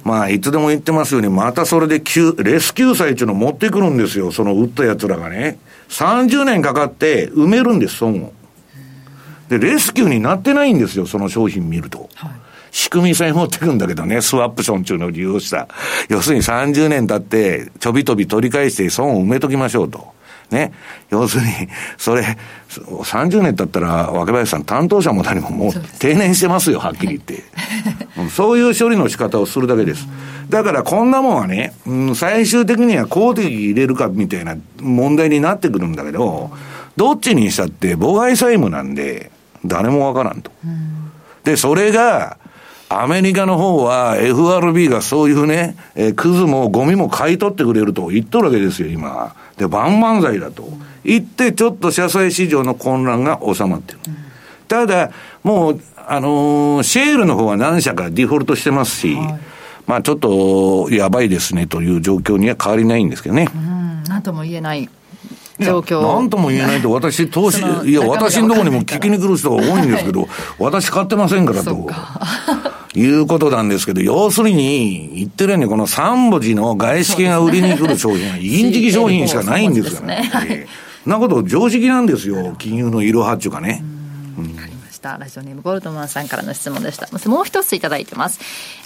[0.04, 2.02] まあ、いつでも言ってますように、またそれで
[2.44, 5.58] レス救済っていうのを持ってくるんですよ、その売った奴らがね。
[5.90, 8.34] 30年かかって埋めるんです、損を。
[9.50, 12.10] で、レスキューになってないんですよ、その商品見ると。
[12.16, 12.32] はい、
[12.72, 15.68] 仕組みさえ持ってくんだけどね、スワップションっていうのを利用した。
[16.10, 20.14] 要するに30年経って、ちょびとび取り返して損を埋めときましょうと。
[20.52, 20.74] ね。
[21.10, 21.52] 要するに、
[21.98, 22.38] それ、
[22.70, 27.44] 30年経ったら、若林さん、担当者も何ももう定年してますよ、はっきり言って。
[28.30, 30.08] そういう処理の仕方をするだけです。
[30.50, 36.52] だからこんなもんはね、うん、最終的には公的入れるかみたいな問題になってくるんだけど、
[36.96, 39.32] どっちにしたって妨害債務なんで、
[39.66, 40.52] 誰もわからんと。
[41.44, 42.38] で、それが、
[42.90, 49.36] アメリカの方は FRB がそういうね、えー、クズもゴミも買い取ってくれると言っとるわけですよ、今。
[49.58, 50.70] で、万々歳だと。
[51.04, 54.00] 言って、ちょっと社債市場の混乱が収まってる。
[54.68, 55.12] ただ、
[55.44, 59.40] もう、あのー、シェールの方は何社かデフォルトしてますし、はい、
[59.88, 63.50] まあちょっとやばいですねという状況には変わりないんですけどね。
[64.08, 64.90] なんとも言えない
[65.60, 70.28] 状況なんとも言えないと、私、投資、 いや、私のところにも聞きに来る人が多いんですけど、
[70.60, 71.90] 私買ってませんからと。
[72.96, 80.30] いうことなんですけど、要するに、言ってるように、この3文字の外資系が売りに来る商品は、印字商品しかないんですよね。
[81.04, 83.84] そんなこと常識なんですよ、金融のいろはっちゅうかね。
[85.04, 85.18] た。
[85.18, 87.08] ラジオネームゴールドマンさんからの質問でした。
[87.30, 88.40] もう一ついただいてます、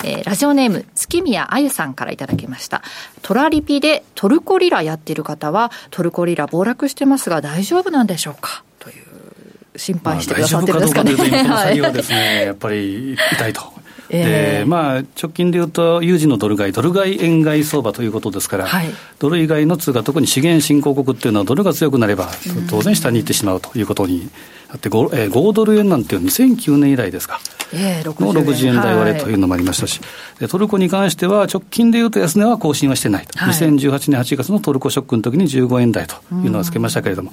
[0.04, 2.82] えー、ラジオネーム月宮あゆさんからいただきました。
[3.22, 8.64] トラリピでトルコリラやってる方はトルコリラ暴落してますが大丈夫なんでしょうか？
[8.80, 13.78] という心配してくださってるんですかね、まあ、大丈夫かどうかというとですね、 やっぱり痛いと。
[14.10, 18.88] えー、まあ、直近でいうと、有事のドル買い、ドル買い円買い相場ということですから、はい、
[19.20, 22.30] ドル以外の通貨、特に資源新興国っていうのは、ドルが強くなれば、
[22.70, 24.30] 当然下に行ってしまうということに
[24.70, 27.40] あって 5,、えー、5ドル円なんていう2009年以来ですか、
[27.74, 30.02] えー、の60円台割れというのもありましたし、
[30.40, 37.32] はい、トルコに関しては、直近でいうと安値は更新はしてないと、はい、2018年8月のトルコショックの時に15円台というのをつけましたけれども、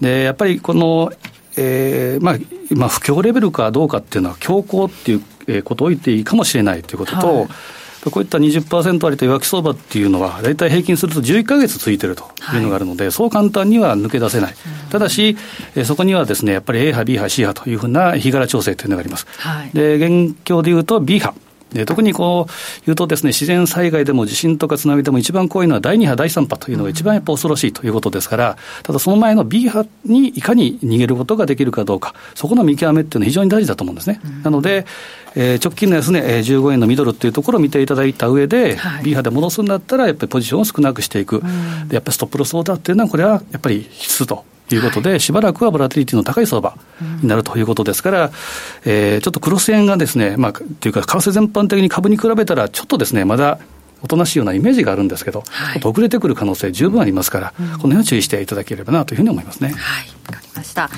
[0.00, 1.12] でやっぱりこの
[1.56, 2.36] えーまあ
[2.74, 5.14] まあ、不況レベルかどうかっていうのは、強行ってい
[5.58, 7.48] うことを言っていいかもしれないということと、はい、
[8.10, 14.54] こういった20%割と弱気相場っていうのは、大体平均すると11か月続いてるというのがあるので、はい、そう簡単には抜け出せない、
[14.90, 15.36] ただし、
[15.74, 19.26] えそこにはですねやっぱり A 波、B 波、C 波というふうな日柄調整というのがあります。
[19.38, 21.34] はい、で現況でいうと B 波
[21.74, 22.52] で特にこう
[22.86, 34.20] 言うとですね、自然災害でも地震とか津波でも一番怖いのは第2波、第3波というのが一番やっぱ恐ろしいということですから、ただその前の B 波にいかに逃げることができるかどうか、そこの見極めっていうのは非常に大事だと思うんですね。
[34.42, 34.86] なので、
[35.36, 41.42] えー、直近の安値、ね、15円のミドルっていうところを見ていただいた上で、はい、B 波で戻すんだったら、やっぱりポジションを少なくしていく、
[41.88, 46.76] でやっぱりストップロスオーダーっていうのは、これはやっぱり必須ということで、しばらくはボラティリティの高い相場
[47.22, 48.30] になるということですから、
[48.84, 53.58] えー、ちょっとクロス円がですね、まあ、というか、為替全般的に株に比べたら、ちょっとですね、まだ
[54.02, 59.68] おとなしいようなイメージがあるんですけど、はい、遅れてくる可能性十分ありますから、うん、この辺は注意していただければなというふうに思いますね。
[59.68, 59.76] はい、
[60.26, 60.90] わかりました。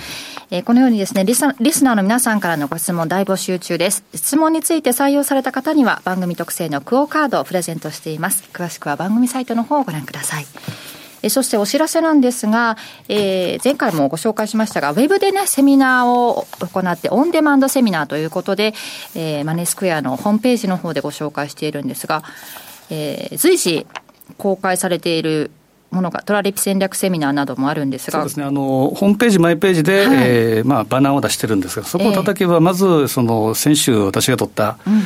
[0.50, 4.05] えー、このようにですねリス、リスナーの皆さんからのご質問大募集中です。
[4.14, 8.44] 質問について採用された方には番組特製のクオカードをプレゼントしています。
[8.52, 10.46] 詳しくは番組サイトの方をご覧ください。
[11.26, 12.76] えそしてお知らせなんですが、
[13.08, 18.74] えー、前回もご紹介しましたが、ウェブでね、セミナーを行って、オンデマンドセミナーということで、
[19.14, 22.22] えー、マネースクエアのホームページの方でご紹介しているんですが、
[22.90, 23.86] えー、随時
[24.38, 25.50] 公開されている
[25.96, 28.18] ものが、トラリピ戦略セミナーなどもあるんですが。
[28.18, 35.02] そうですね、あの、ホームページ、マイページで、はい、えー、まあ、バナーを出してるんですが、そこを叩けば、まず、その、先週私が取った、うん。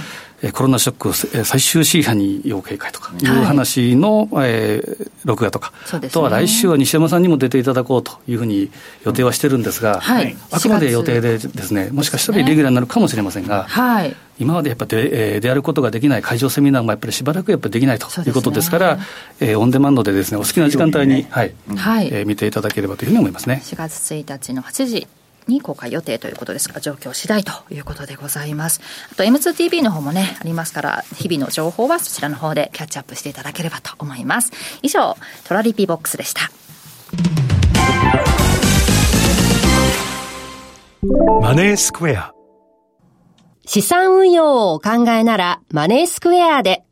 [0.53, 3.27] コロナショック最終 C 波に要警戒とかい。
[3.27, 8.71] う話の、はい、えー、録画とか、ね、あとは来週は西山さんにも出ていただこうというふうに
[9.05, 19.03] 予定はしてるんですが、はい、あくまで予定でですね、もしかしたらイレギュラーになるかもしれませんが、はい、今までやっぱで、えー、出ることができない会場セミナーもやっぱりしばらくやっぱりできないということですから、ね
[19.41, 23.61] えー、オンデマンドでですね、お好きな時間帯に、はい、はい、えー、見ていただければというふうに思いますね。
[23.63, 25.07] 4月1日の8時
[25.47, 28.81] に公開予定ということですが、状況次第ということでございます。
[29.13, 34.53] あと M2TV の方もね、ありますから、日々の情報はそちらの方でキャッチアップしていただければと思います。
[34.83, 36.51] 以上、トラリピボックスでした。
[41.41, 42.33] マネースクエア
[43.73, 46.83] 資産運用をお考えならマネースクエアで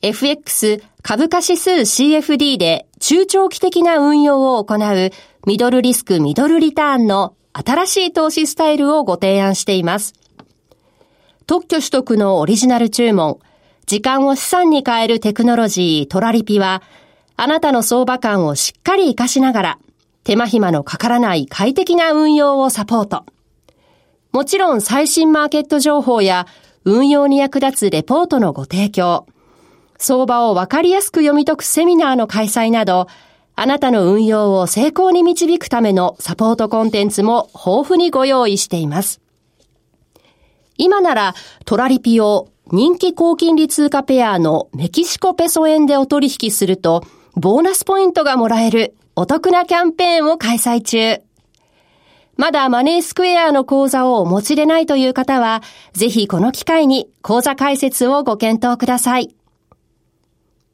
[0.00, 5.10] FX 株価指数 CFD で中長期的な運用を行う
[5.46, 10.14] ミドルリスクミドルリターンの新しい投資スタイルをご提案しています。
[11.46, 13.38] 特許取得のオリジナル注文、
[13.84, 16.82] 時間を資産に変えるテクノロジートラリピは、
[17.36, 19.78] あなたの相場感をしっかり活かしながら、
[20.24, 23.26] 手間暇のかからない快適な運用をサポート。
[24.32, 26.46] もちろん最新マーケット情報や
[26.84, 29.26] 運用に役立つレポートのご提供、
[29.98, 33.08] 相場をわかりやすく読み解くセミナーの開催など、
[33.56, 39.20] あなたの運用を成功に導くためのサポートコンテンツも豊富にご用意しています。
[40.78, 41.34] 今なら
[41.66, 47.02] トラリピを人気高金利通貨ペアのメキシコペソ円でお取引すると、
[47.34, 51.20] ボーナスポイントがもらえるお得なキャンペーンを開催中。
[52.40, 59.36] まだマネースクエアの口座をお持ちでないという方は、ぜひこの機会に口座開設をご検討ください。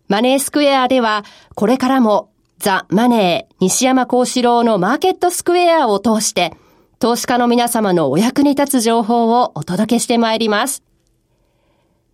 [0.07, 1.25] マネースクエアでは、
[1.57, 6.55] これからもザ・マネー、西山幸四郎のマーケットスクエアを通して、
[7.01, 10.85] 投資家の皆様のお役に立つ情報をお届けしてまいります。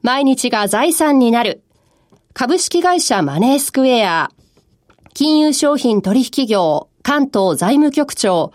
[0.01, 1.63] 毎日が財産になる。
[2.33, 4.31] 株式会社マネースクエア。
[5.13, 8.55] 金融商品取引業関東財務局長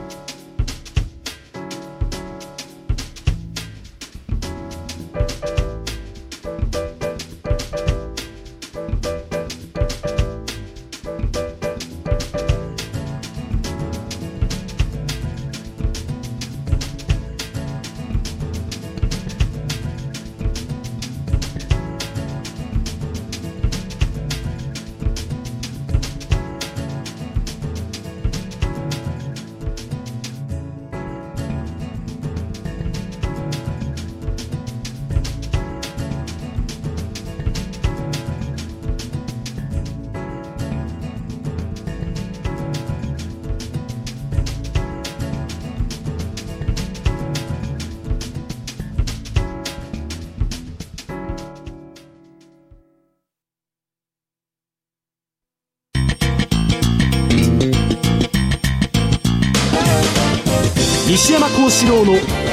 [61.31, 62.11] 西山幸四郎の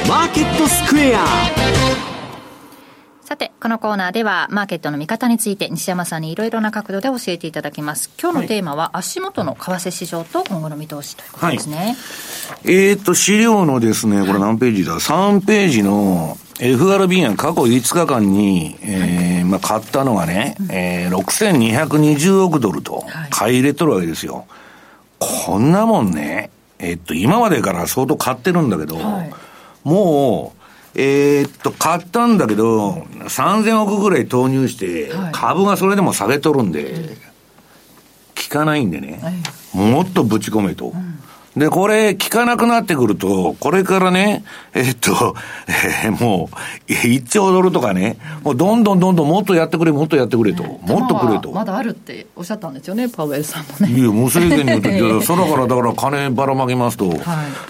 [0.09, 1.25] マーケットスクエア
[3.25, 8.09] さて、このコーナーでは、マーケットの見方について、西山さんにいろいろな角度で教えていただきます。
[8.23, 11.77] 今日のテーマは、足元の為替市場と今後の見通しということですね。
[11.77, 11.97] はい、
[12.67, 24.47] えー、っと、資料のですね、これ何ページだ ?3 ページの FRB が過去5日間に、えー、まあ、買ったのがね、えー、6220億ドルと買い入れとるわけですよ。
[25.19, 29.33] こんなもんね、えっと、今までから相当買ってるんだけど、はい、
[29.85, 30.55] も
[30.95, 37.17] う、えーっと、買ったんだけど、3000億ぐらい投入して、株がそれでも下げとるんで、
[38.37, 39.21] 効かないんでね、
[39.73, 40.93] もっとぶち込めと。
[41.59, 44.45] で、これ、効かなくなってくると、これからね、
[44.75, 45.35] えっと、
[46.05, 51.51] えーもう、1兆ドルとかね、もうどんどんどんどんもっとやってくれ、もっとやってくれと、もっとくれと。
[51.53, 54.01] まだあるっておっしゃったんですよねパウエルさんもね。
[54.01, 57.13] いや、無制限に言うと、空からだから金ばらまきますと、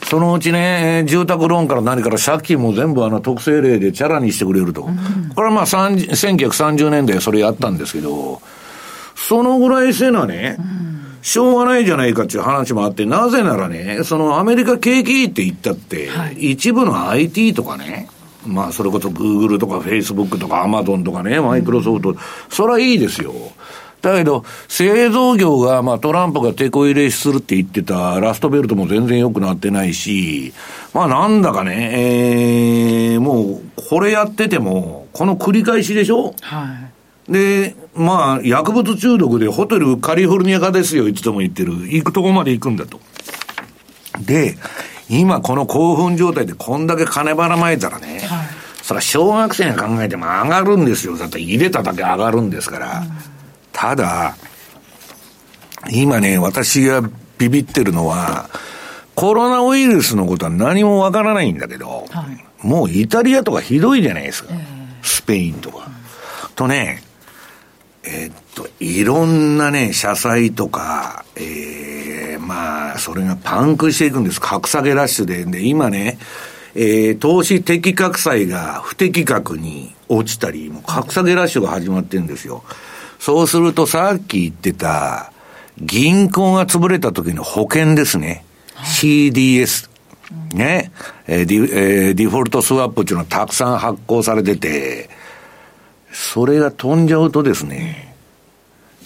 [0.04, 4.82] そのうちね、えー住宅ローンから何から借金も全部あの特性例でチャラにしてくれると。
[5.34, 6.10] これはまあ30
[6.48, 8.40] 1930年代それやったんですけど、
[9.14, 10.56] そのぐらいせなね、
[11.28, 16.08] しょうがないじゃないかっていう話もあって、なぜならね、そのアメリカ景気いいって言ったって、
[16.38, 18.08] 一部の IT とかね、
[18.46, 22.16] まあそれこそグーグルとかフェイスブックとかアマゾンとかね、マイクロソフト、
[22.48, 23.34] それはいいですよ。
[24.00, 30.54] だけど、製造業が、まあトランプが手こ入れするって言ってたラストベルトも全然良くなってないし、
[30.94, 36.32] まあなんだかね、えー、もうこれやってても、この繰り返しでしょ？
[36.40, 36.87] はい
[37.28, 41.72] で、まあ、薬物中毒でホテルカリフォルニア化ですよ、いつでも言ってる。
[41.72, 43.00] 行くとこまで行くんだと。
[44.20, 44.56] で、
[45.08, 48.22] 今この興奮状態でこんだけ金ばらまいたらね、
[48.82, 51.16] それは小学生が考えても上がるんですよ。
[51.16, 53.04] だって入れただけ上がるんですから。
[53.72, 54.36] ただ、
[55.90, 57.02] 今ね、私が
[57.38, 58.48] ビビってるのは、
[59.14, 62.06] コロナウイルスのことは何もわからないんだけど、
[62.62, 64.54] もうイタリアとかひどいじゃないですか。
[65.02, 65.88] スペインとか。
[66.54, 67.02] とね、
[68.10, 74.40] えーっと、いろんなね、社債とか、えー、まあ、それがパンクしていくんです。
[74.40, 75.44] 格下げラッシュで。
[75.44, 76.18] で、今ね、
[76.74, 82.64] えー、投資適格債が不適格に落ちたり、もう格下げラッシュが始まってるんですよ。
[83.18, 85.30] そうするとさっき言ってた、
[85.78, 88.42] 銀行が潰れた時の保険ですね。
[88.84, 89.90] CDS。
[90.54, 90.92] ね。
[91.26, 95.10] えーディえーデフォルトスワップっていうのはたくさん発行されてて、
[96.20, 98.12] それが飛んじゃうとですね、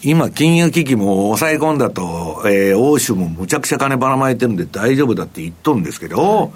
[0.03, 6.55] 今、金融危機も抑え込んだと、えー欧州もむちゃくちゃ金ばらまいてるんで大丈夫だって言っとるんですけど、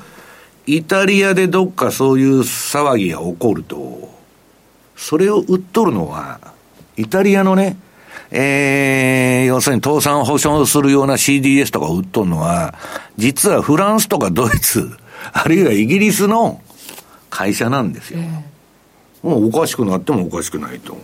[0.66, 4.11] イタリアでどっかそういう騒ぎが起こると、
[4.96, 6.40] それを売っとるのは、
[6.96, 7.76] イタリアのね、
[8.30, 12.74] えー、要するに倒産を保証するような CDS とか売っとるのは、
[13.18, 14.90] 実はフランスとかドイツ、
[15.34, 16.62] あるいはイギリスの
[17.28, 18.20] 会社なんですよ。
[19.27, 20.97] もうおかしくなってもおかしくないと。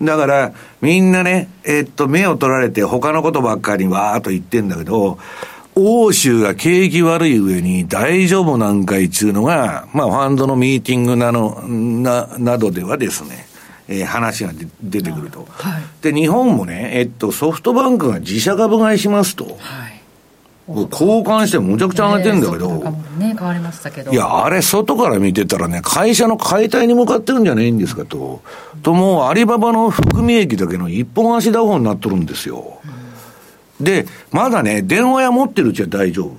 [0.00, 5.18] だから、みんなね、えっと、目を取られて他のことばっかりわーっと言ってんだけど、
[5.74, 13.46] 欧州が景気悪い上に大丈夫なんかいっちゅうのが、まあ、ファンドのミーティングなの、な、などではですね、
[13.88, 15.48] えー話が出出てくると。
[16.02, 19.58] で、日本もね、えっと、ソフトバンクが自社株買いしますと。
[20.68, 22.68] 交換してむちゃくちゃ上がってるんだけど、
[23.18, 28.42] ね変わりましたけどいや、あれ、外から見てたらね、会社の解体に向かってるんじゃないんですかと。
[28.82, 32.80] と、もう、アリババの含み益だけの一本足打法になっとるんですよ。
[33.80, 36.32] で、まだね、電話屋持ってるうちは大丈夫。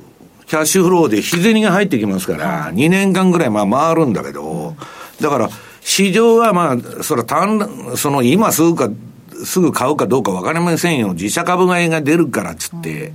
[0.45, 4.75] キャッシュフローで日銭が入ってきますから、2年間ぐらいまあ回るんだけど、
[5.21, 5.49] だから、
[5.81, 8.89] 市場はまあ、それは単、その今すぐか、
[9.45, 11.13] すぐ買うかどうかわかりませんよ。
[11.13, 13.13] 自社株買いが出るからっつって、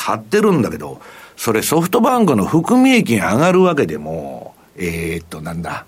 [0.00, 1.00] 買ってるんだけど、
[1.36, 5.84] それソフトバンクの含み益が上がるわけでも、えー、っと、なんだ。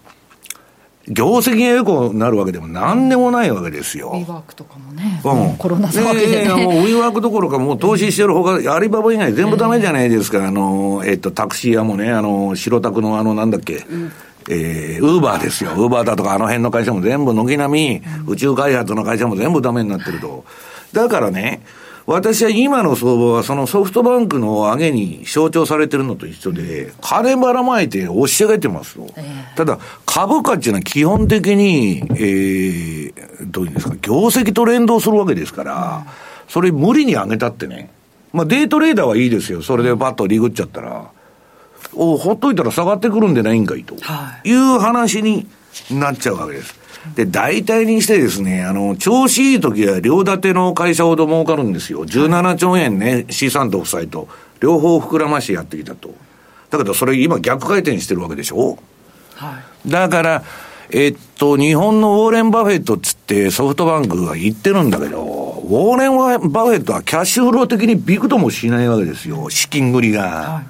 [1.08, 4.12] 業績が良くなるわけでも何でもないわけですよ。
[4.14, 10.46] ウィーワークとかもね、うん、コロナ騒ぎでいやいやもうねウィーワークどころか、もう投資してるほか、アリババ以外全部ダメじゃないですか。
[10.46, 13.84] あの、えっと、タクシー屋もね、あの、白タクのあの、なんだっけ、
[14.48, 15.72] えー、ウーバーですよ。
[15.72, 20.44] ウーバーだとかあの辺の会社も全部軒並み、宇宙開発の会社も全部ダメになってると。
[20.92, 21.62] だからね、
[22.06, 29.06] 私は今の相場はそのソフトバンクの上げに象徴されてるのと一緒で、金ばらまいて押し上げてますと。
[29.56, 36.06] ただ、株価っていうのは基本的に、えー、どういうんですか、業績と連動するわけですから、
[36.48, 37.90] それ無理に上げたってね。
[38.32, 39.62] まあデイトレーダーはいいですよ。
[39.62, 41.10] それでバッとリグっちゃったら。
[41.94, 43.96] おほっといたら下がってくるんでないんかいと。
[44.44, 45.46] いう話に
[45.90, 46.81] なっちゃうわけです。
[47.16, 52.06] で、大体にしてですね、あの、調子いい時は両立ての会社ほど儲かるんですよ。
[52.06, 54.28] 17兆円ね、資産と負債と、
[54.60, 56.14] 両方膨らましてやってきたと。
[56.72, 58.78] だけどそれ今逆回転してるわけでしょ
[59.86, 60.42] だから、
[60.90, 69.50] えっと、日本のウォーレン・バフェットっつってソフトバンクが言ってるんだけど、ウォーレン・バフェットはキャッシュフロー的にびくともしないわけですよ。
[69.50, 70.22] 資金繰りが。
[70.22, 70.64] だか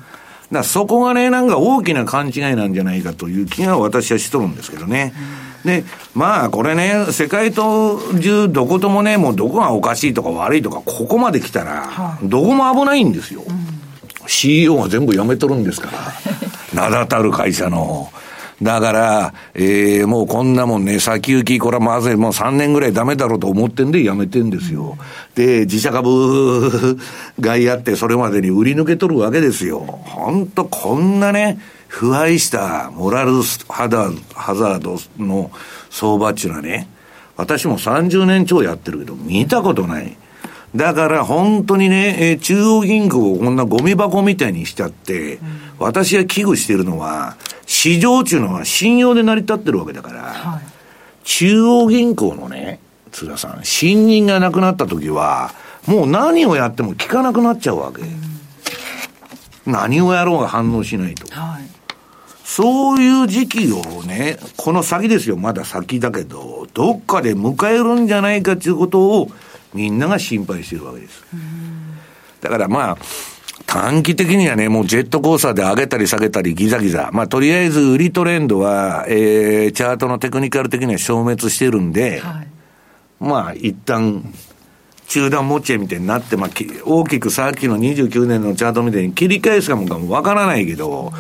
[0.50, 5.12] らそこがね、なんか大きな勘違いなんじゃないかという気が私はしとるんですけどね。
[5.64, 5.84] で、
[6.14, 13.42] まあこれね、世界と中どこともね、もうどこがおかしいとか悪いとか、ここまで来たら、どこも危ないんですよ。
[14.26, 15.98] CEO が全部辞めとるんですから。
[16.74, 18.10] 名だたる会社の。
[18.62, 24.96] だから、えー、もうこんなもんね、先行き、これはまずい、もう3年ぐらいダメだろうと思ってんでやめてんですよ。
[25.34, 26.96] で、自社株
[27.40, 29.80] 買いあって、それまでに売り抜け取るわけですよ。
[29.80, 31.58] 本当こんなね、
[31.92, 33.32] 腐敗したモラル
[33.68, 35.50] ハザードの
[35.90, 36.88] 相場っていうのはね、
[37.36, 40.16] 私も30年超やってるけど、見たことない。
[40.74, 45.38] だから本当にね、えー中央銀行をこんなゴミ箱みたいにしちゃって、
[45.78, 47.36] 私が危惧してるのは、
[47.66, 50.62] 市場っていうのは信用で成り立ってるわけだから、
[51.24, 52.80] 中央銀行のね、
[53.12, 55.52] 津田さん、信任がなくなった時は、
[55.86, 58.00] もう何をやっても効かなくなっちゃうわけ。
[59.66, 61.30] 何をやろうが反応しないと。
[61.38, 61.81] はい
[62.44, 69.30] そういう時期をね、この先ですよ、まだ先だけど、どっかで迎えるんじゃないかということを、
[69.74, 71.24] みんなが心配してるわけです。
[72.40, 72.98] だからまあ、
[73.66, 77.10] 短期的にはね、もうジェットコースターで上げたり下げたりギザギザ。
[77.12, 82.48] まあ、とりあえず売りトレンドは、えー、チャートのテクニカル的には消滅してるんで、はい
[83.22, 84.34] まあ、一旦、
[85.06, 91.12] 中断持ちみたいになって、まあ、き大きくさっきの29年のチャートみたいに切り返すかもかもわからないけど、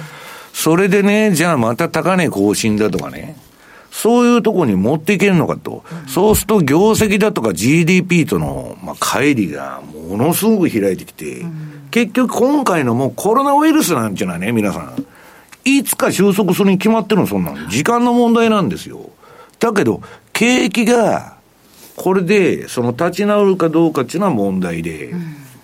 [0.52, 3.36] それでね、じゃあまた高値更新だとかね、
[3.90, 5.84] そういうとこに持っていけるのかと。
[6.08, 11.44] そうすると業績だとか GDP との、まあ、乖離がものすごく開いてきて、
[11.90, 15.06] 結局今回のもうコロナウイルスなんていうのはね、皆さん、
[15.64, 17.68] いつか収束するに決まってるの、そんなの。
[17.68, 19.10] 時間の問題なんですよ。
[19.58, 20.00] だけど、
[20.32, 21.36] 景気が、
[21.96, 25.14] これで、その立ち直るかどうかっていうのは問題で、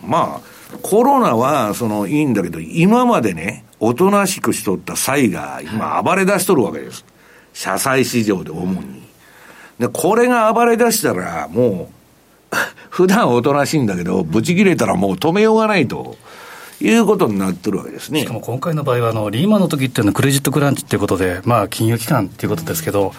[0.07, 7.05] まあ、コロナは、その、いいんだけど、今までね、おとなしくしとった際が、今暴れ出しとるわけです。
[7.53, 9.03] 社債市場で主に。
[9.79, 11.91] で、これが暴れ出したら、も
[12.53, 12.57] う、
[12.91, 16.17] 普段おとなしいんだけど、ブチ切れたらもう止めようがないと。
[16.81, 18.21] いうことになってるわけですね。
[18.21, 23.13] しかも今回の場合はあの、リーマンの時っていうのはクレジットクランチっていうことで、まあ、金融機関っていうことですけど、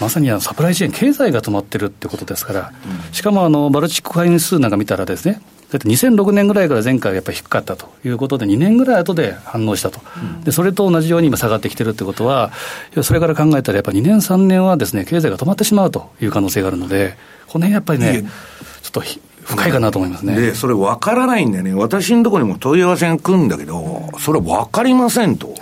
[0.00, 2.72] まさにあのサプライチェーン、経済が止まってるってことですから、
[3.12, 5.40] しかもあのバルチック会員数なんか見たらですね、
[5.70, 10.00] だって2006年ぐらいから前回はやっぱり低かったということで、2年ぐらい後で反応したと、
[10.44, 12.52] でそれと同じように今、下がってきてるってことは、
[13.02, 17.16] それから考えたら、やっぱり2年、3年はですね経済が止まってしまうという可能性があるので、
[17.48, 18.24] この辺やっぱりね、
[18.82, 20.36] ちょっとひ深いかなと思いますね。
[20.36, 21.74] で、それ分からないんだよね。
[21.74, 25.54] 私のところにも問い合わせが来るんだけど、それ分かりませんと。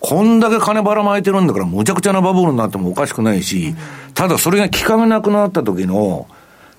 [0.00, 3.74] こんだけ金ばらまいてるんだから、むちゃくちゃなバブルになってもおかしくないし、
[4.14, 6.26] ただそれが効かなくなった時の、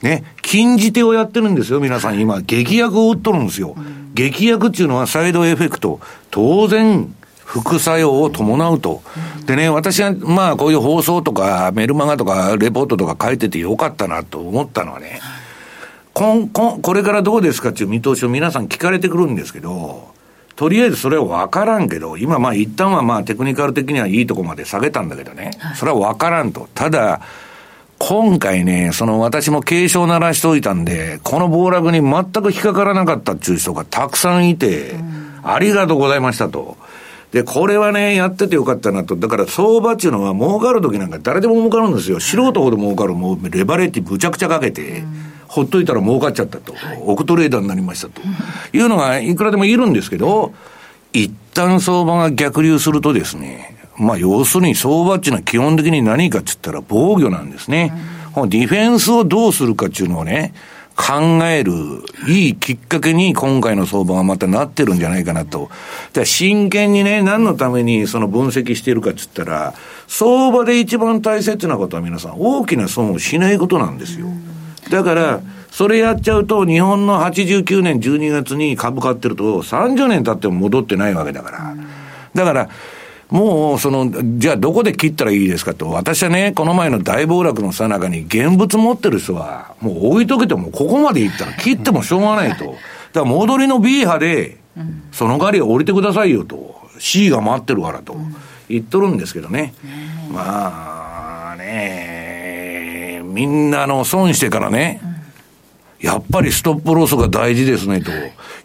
[0.01, 2.41] ね、禁じ手をやってるんですよ、皆さん今。
[2.41, 3.75] 劇薬を打っとるんですよ。
[4.13, 5.99] 劇薬っていうのはサイドエフェクト。
[6.31, 7.13] 当然、
[7.45, 9.01] 副作用を伴うと。
[9.45, 15.19] でね、私は、まあ、こういう放送とか、メルマガとか、レポートとか書いててよかったなと思ったのはね、
[16.13, 20.09] こん、こん、これからどうですかっていう見通しを皆さん聞かれてくるんですけど、
[20.55, 26.67] とりあえずそれは分からんけど、今まあ一旦はまあテクニカル的にはいいとこまで下げたんだけどね、それは分からんと。
[26.75, 27.21] ただ、
[28.09, 34.95] 今回ね、その私も警鐘鳴らしておいたんで、この暴落に全く引っかからなかったっていう人がたくさんいて、
[35.43, 36.75] ありがとうございましたと。
[37.31, 39.15] で、これはね、やっててよかったなと。
[39.15, 42.19] だから相場っていうのは儲かるときなんか誰でも儲かるんですよ。
[42.19, 43.13] 素人ほど儲かる。
[43.13, 45.03] もうレバレッジむちゃくちゃかけて、
[45.47, 46.73] ほっといたら儲かっちゃったと。
[47.01, 48.23] 億トレーダーになりましたと。
[48.73, 50.51] いうのがいくらでもいるんですけど、
[51.13, 57.93] 一旦相場が逆流するとですね、まあ要するに相場っていうのは基本的に何かって言ったら防御なんですね。
[58.33, 60.53] このディフェンスをどうするかっていうのをね、
[60.95, 61.71] 考える
[62.27, 65.69] いいきっかけに今回の相場がまたなってるんじゃないかなと。
[66.13, 69.73] じゃ真剣にね、何のためにその分析しているかって言ったら、
[70.07, 74.27] 相場で一番大切なことは皆さん大きな損をしないことなんですよ。
[74.89, 75.41] だから、
[75.71, 81.75] それやっちゃうと、日本の89年12月に株買ってると、30年経っても戻ってないわけだから。
[82.33, 82.69] だから、
[83.29, 85.89] もう、その、じゃあどこで切ったらいいですかと。
[85.89, 92.65] 私はね、この前の大暴落のさなかに現物持ってる人は、もう置いとけても、ここまで行ったら切ってもしょうがないと。
[92.65, 92.77] だか
[93.13, 94.57] ら戻りの B 波で、
[95.11, 96.79] その代わり降りてくださいよと。
[96.97, 98.17] C が待ってるからと。
[98.67, 99.73] 言っとるんですけどね。
[100.31, 105.01] まあね、みんなの損してからね、
[105.99, 108.11] やっぱりストップロスが大事ですねと。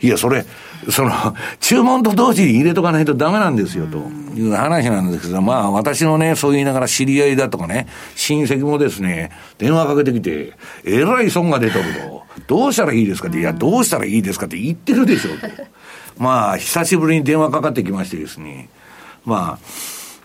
[0.04, 0.44] いや、それ、
[0.90, 1.12] その、
[1.60, 3.96] 注文と同時に入れとかないとダメなんですよ、と
[4.36, 10.52] いう話なんですけど、まあ、私のね、そう言いながら知り合いだとかね、親戚もですね、電話かけてきて、
[10.84, 12.22] えらい損が出とると。
[12.46, 15.48] どうしたらいいですかって、いや、どうしたらいいですかって言ってるでしょ、と。
[16.18, 18.68] まあ、久しぶりに電話かかってきましてですね、
[19.24, 19.58] まあ、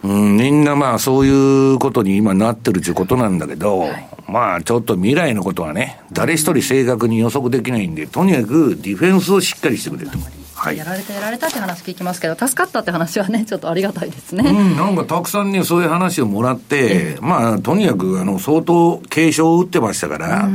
[0.04, 3.88] うん、みんなまあそういうことに今なってるということなんだけど、
[4.28, 10.18] まあちょっと未来のことはね、誰一人正確に予測できないんで、とにかくディフェンスをしっかりしてくれと。
[10.60, 10.78] はい。
[10.78, 20.50] やられたやられたって話聞きますけど助かったって話はねちょっとありがたいですね、うん、なんかたくさんね、そういう話をもらって、まあ、とにかく、あの、相当警鐘を打ってましたから、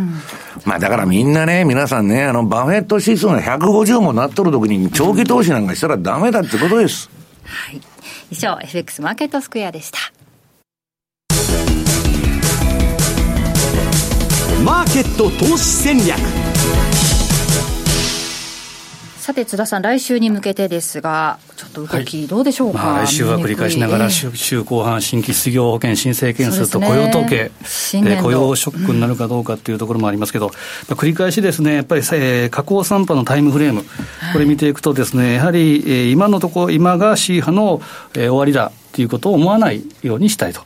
[0.66, 7.10] まあ、だからみんなね、皆さんね、あの、バフェット指数が150もなっとる時に、長期投資なんかしたらダメだってことです。
[7.44, 7.93] はい
[8.30, 9.98] 以上 FX マーケットスクエアでした。
[14.64, 16.43] マーケット投資戦略。
[19.24, 24.10] さて津田さん来週に向けてですがちょっと動きどうでしょうか、まあ、来週は繰り返しながら、ええ。
[24.10, 27.44] 週週後半、新規失業保険申請件数と雇用統計。
[27.44, 28.24] で、新年度。
[28.24, 30.52] 雇用ショックになるかどうかっていうところもありますけど、ま
[30.90, 33.86] あ繰り返しですね、やっぱり、えー下降3波のタイムフレーム、
[34.34, 37.80] これ見ていくとですね、やはり、えー今のところ、今が C 波の、
[38.12, 40.60] えー終わりだということを思わないようにしたいと。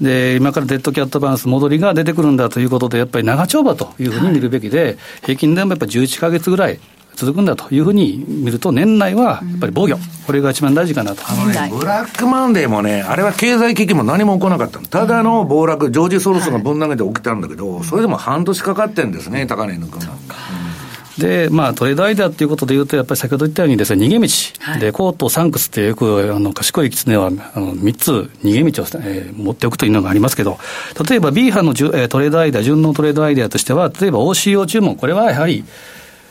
[0.00, 6.80] で、今からデッドキャットバランス戻りが出てくるんだということで、やっぱり長丁場というふうに見るべきで、平均でもやっぱり11か月ぐらい
[7.16, 9.96] 続くんだというふうに見ると、年内はやっぱり防御、
[10.26, 11.22] これが一番大事かなと。
[11.26, 14.86] あのねブラックマンデーもね、あれは経済危機も何も起こらなかったの。
[14.86, 20.12] ただの暴落、ジョージ・ソロスがぶん投げて起きたんだけど、それでも半年かかってんですね、高値抜くの。
[21.18, 24.80] で、まあ、トレードアイデアっていうことで言うと、やっぱり先ほど言ったようにですね、逃げ道。
[24.80, 30.58] で、コート、サンクスってよく、あの、賢い狐は、あの、3つ逃げ道を、えー持っておくというのがありますけど、
[31.08, 35.64] 例えば B 波のじゅ、えートレードアイデア、順のトレードアイデアとしては、例えば OCO 注文、これはやはり、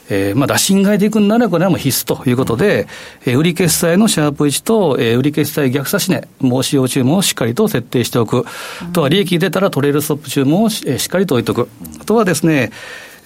[0.09, 2.87] えーまあ、打診買いでいくんなら、これはもう必須ということで、
[3.25, 8.45] えー売り決済のシャープ1と、えー売り決済逆差し値、申し用注文をしっかりと設定しておく。
[8.81, 11.69] あとは利益出たらトレールストップ注文をし,、えーしっかりと置いておく。
[12.01, 12.71] あとはですね、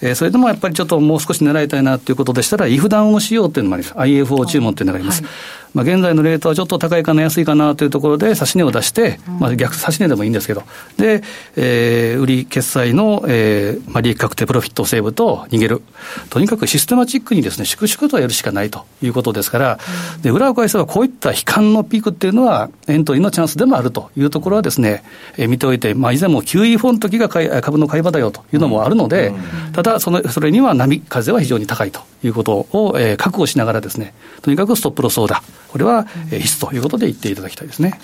[0.04, 3.94] えーそれでもやっぱりちょっともう少し狙いたいなということでしたら、イフダウンをしようっていうのもあります。
[3.98, 5.22] IFO 注文っていうのがあります。
[5.74, 10.62] まあ、現在のレートはちょっと高いかな、安いかなというところで、差し値を出して、まあ、逆差し値でもいいんですけど、
[10.98, 11.22] で、
[11.56, 15.82] えー売り決済の、えーまあ、利益確定プロフィットをセーブと逃げる。
[16.30, 19.78] とにかくシステマチックにですね、粛々とやるしかないということですから、
[20.22, 25.02] で、裏を返せばこういった悲観のピークっていうのは、エントリーのチャンスでもあるというところはですね、
[25.36, 29.32] えー見ておいて、まあ、以前も QE4 の時が株の買い場だよというのもあるので、
[29.72, 37.98] ただその、それには波風は非常に高いということを、えー覚悟しながらですね、とにかくストップロスオーダー、これは、えー必須ということで言っていただきたいですね。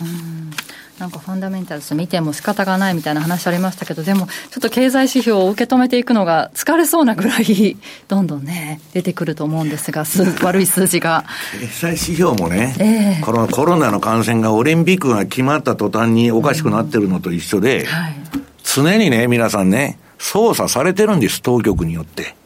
[1.01, 7.77] なんかファンダメンタルズ見ても仕方がないみたいな話ありましたけど、でもちょっと経済指標を受け止めていくのが疲れそうなぐらい、
[8.09, 11.25] どんどんね、出てくると思うんですが、数 悪い数字が。
[11.59, 18.17] 経済指標もね、ええこのコロナの感染がオリンピックが決まった途端におかしくなってるのと一緒で、はい。
[18.63, 22.37] 常にね、皆さんね、操作されてるんです、当局によって。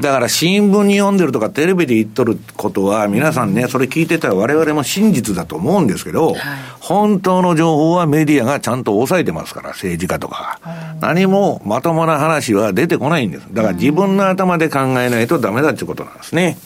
[0.00, 6.34] だから新聞に読んでるとかテレビで言っとることは皆さんね、それ聞いてたら我々も真実だと思うんですけど、
[6.80, 10.58] 本当の情報はメディアがちゃんと抑えてますから、政治家とか。
[11.00, 13.46] 何もまともな話は出てこないんです。
[13.52, 16.56] だから自分の頭で考えないとダメだってことなんですね。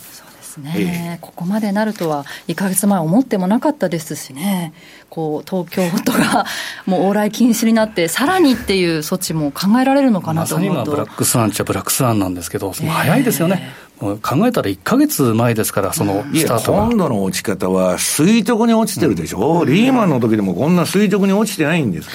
[0.62, 4.72] ですね、ここまでなるとは1か月前思ってもなかったですしね、
[5.10, 6.46] こう東京都が
[6.86, 10.72] もう往来禁止になって、さらにっていう措置も考えられるのかなまさにと。
[10.72, 13.72] 思うと、今ブラックスワンっちゃブラックスワンなんですけど、早いですよね。
[14.00, 16.78] もう考えたら1か月前ですから、そのスタートが。
[16.86, 22.14] 今度の落ち方は垂直に落ちてるでしょ、リーマンの時でもこんな垂直に落ちてないんですか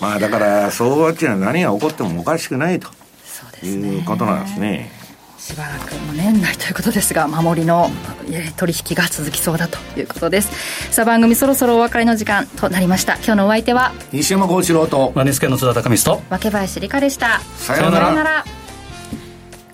[0.00, 0.08] ら。
[0.08, 2.88] まあだから、相場っていうのは何が起こってもおかしくないと
[3.24, 3.88] そうですね。
[3.88, 5.03] いうことなんですね。
[5.44, 7.90] しばらくも年内ということですが、守りの
[8.30, 10.90] えー取引が続きそうだということです。
[10.90, 13.16] さあ、番組そろそろお別れの時間となりました。
[13.16, 17.42] 今日のお相手は、西山幸四郎と、マネスケの津田隆光と、若林理香でした。
[17.58, 18.44] さようなら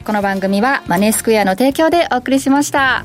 [0.03, 3.05] この番組はマネースクエアの提供でお送りしました。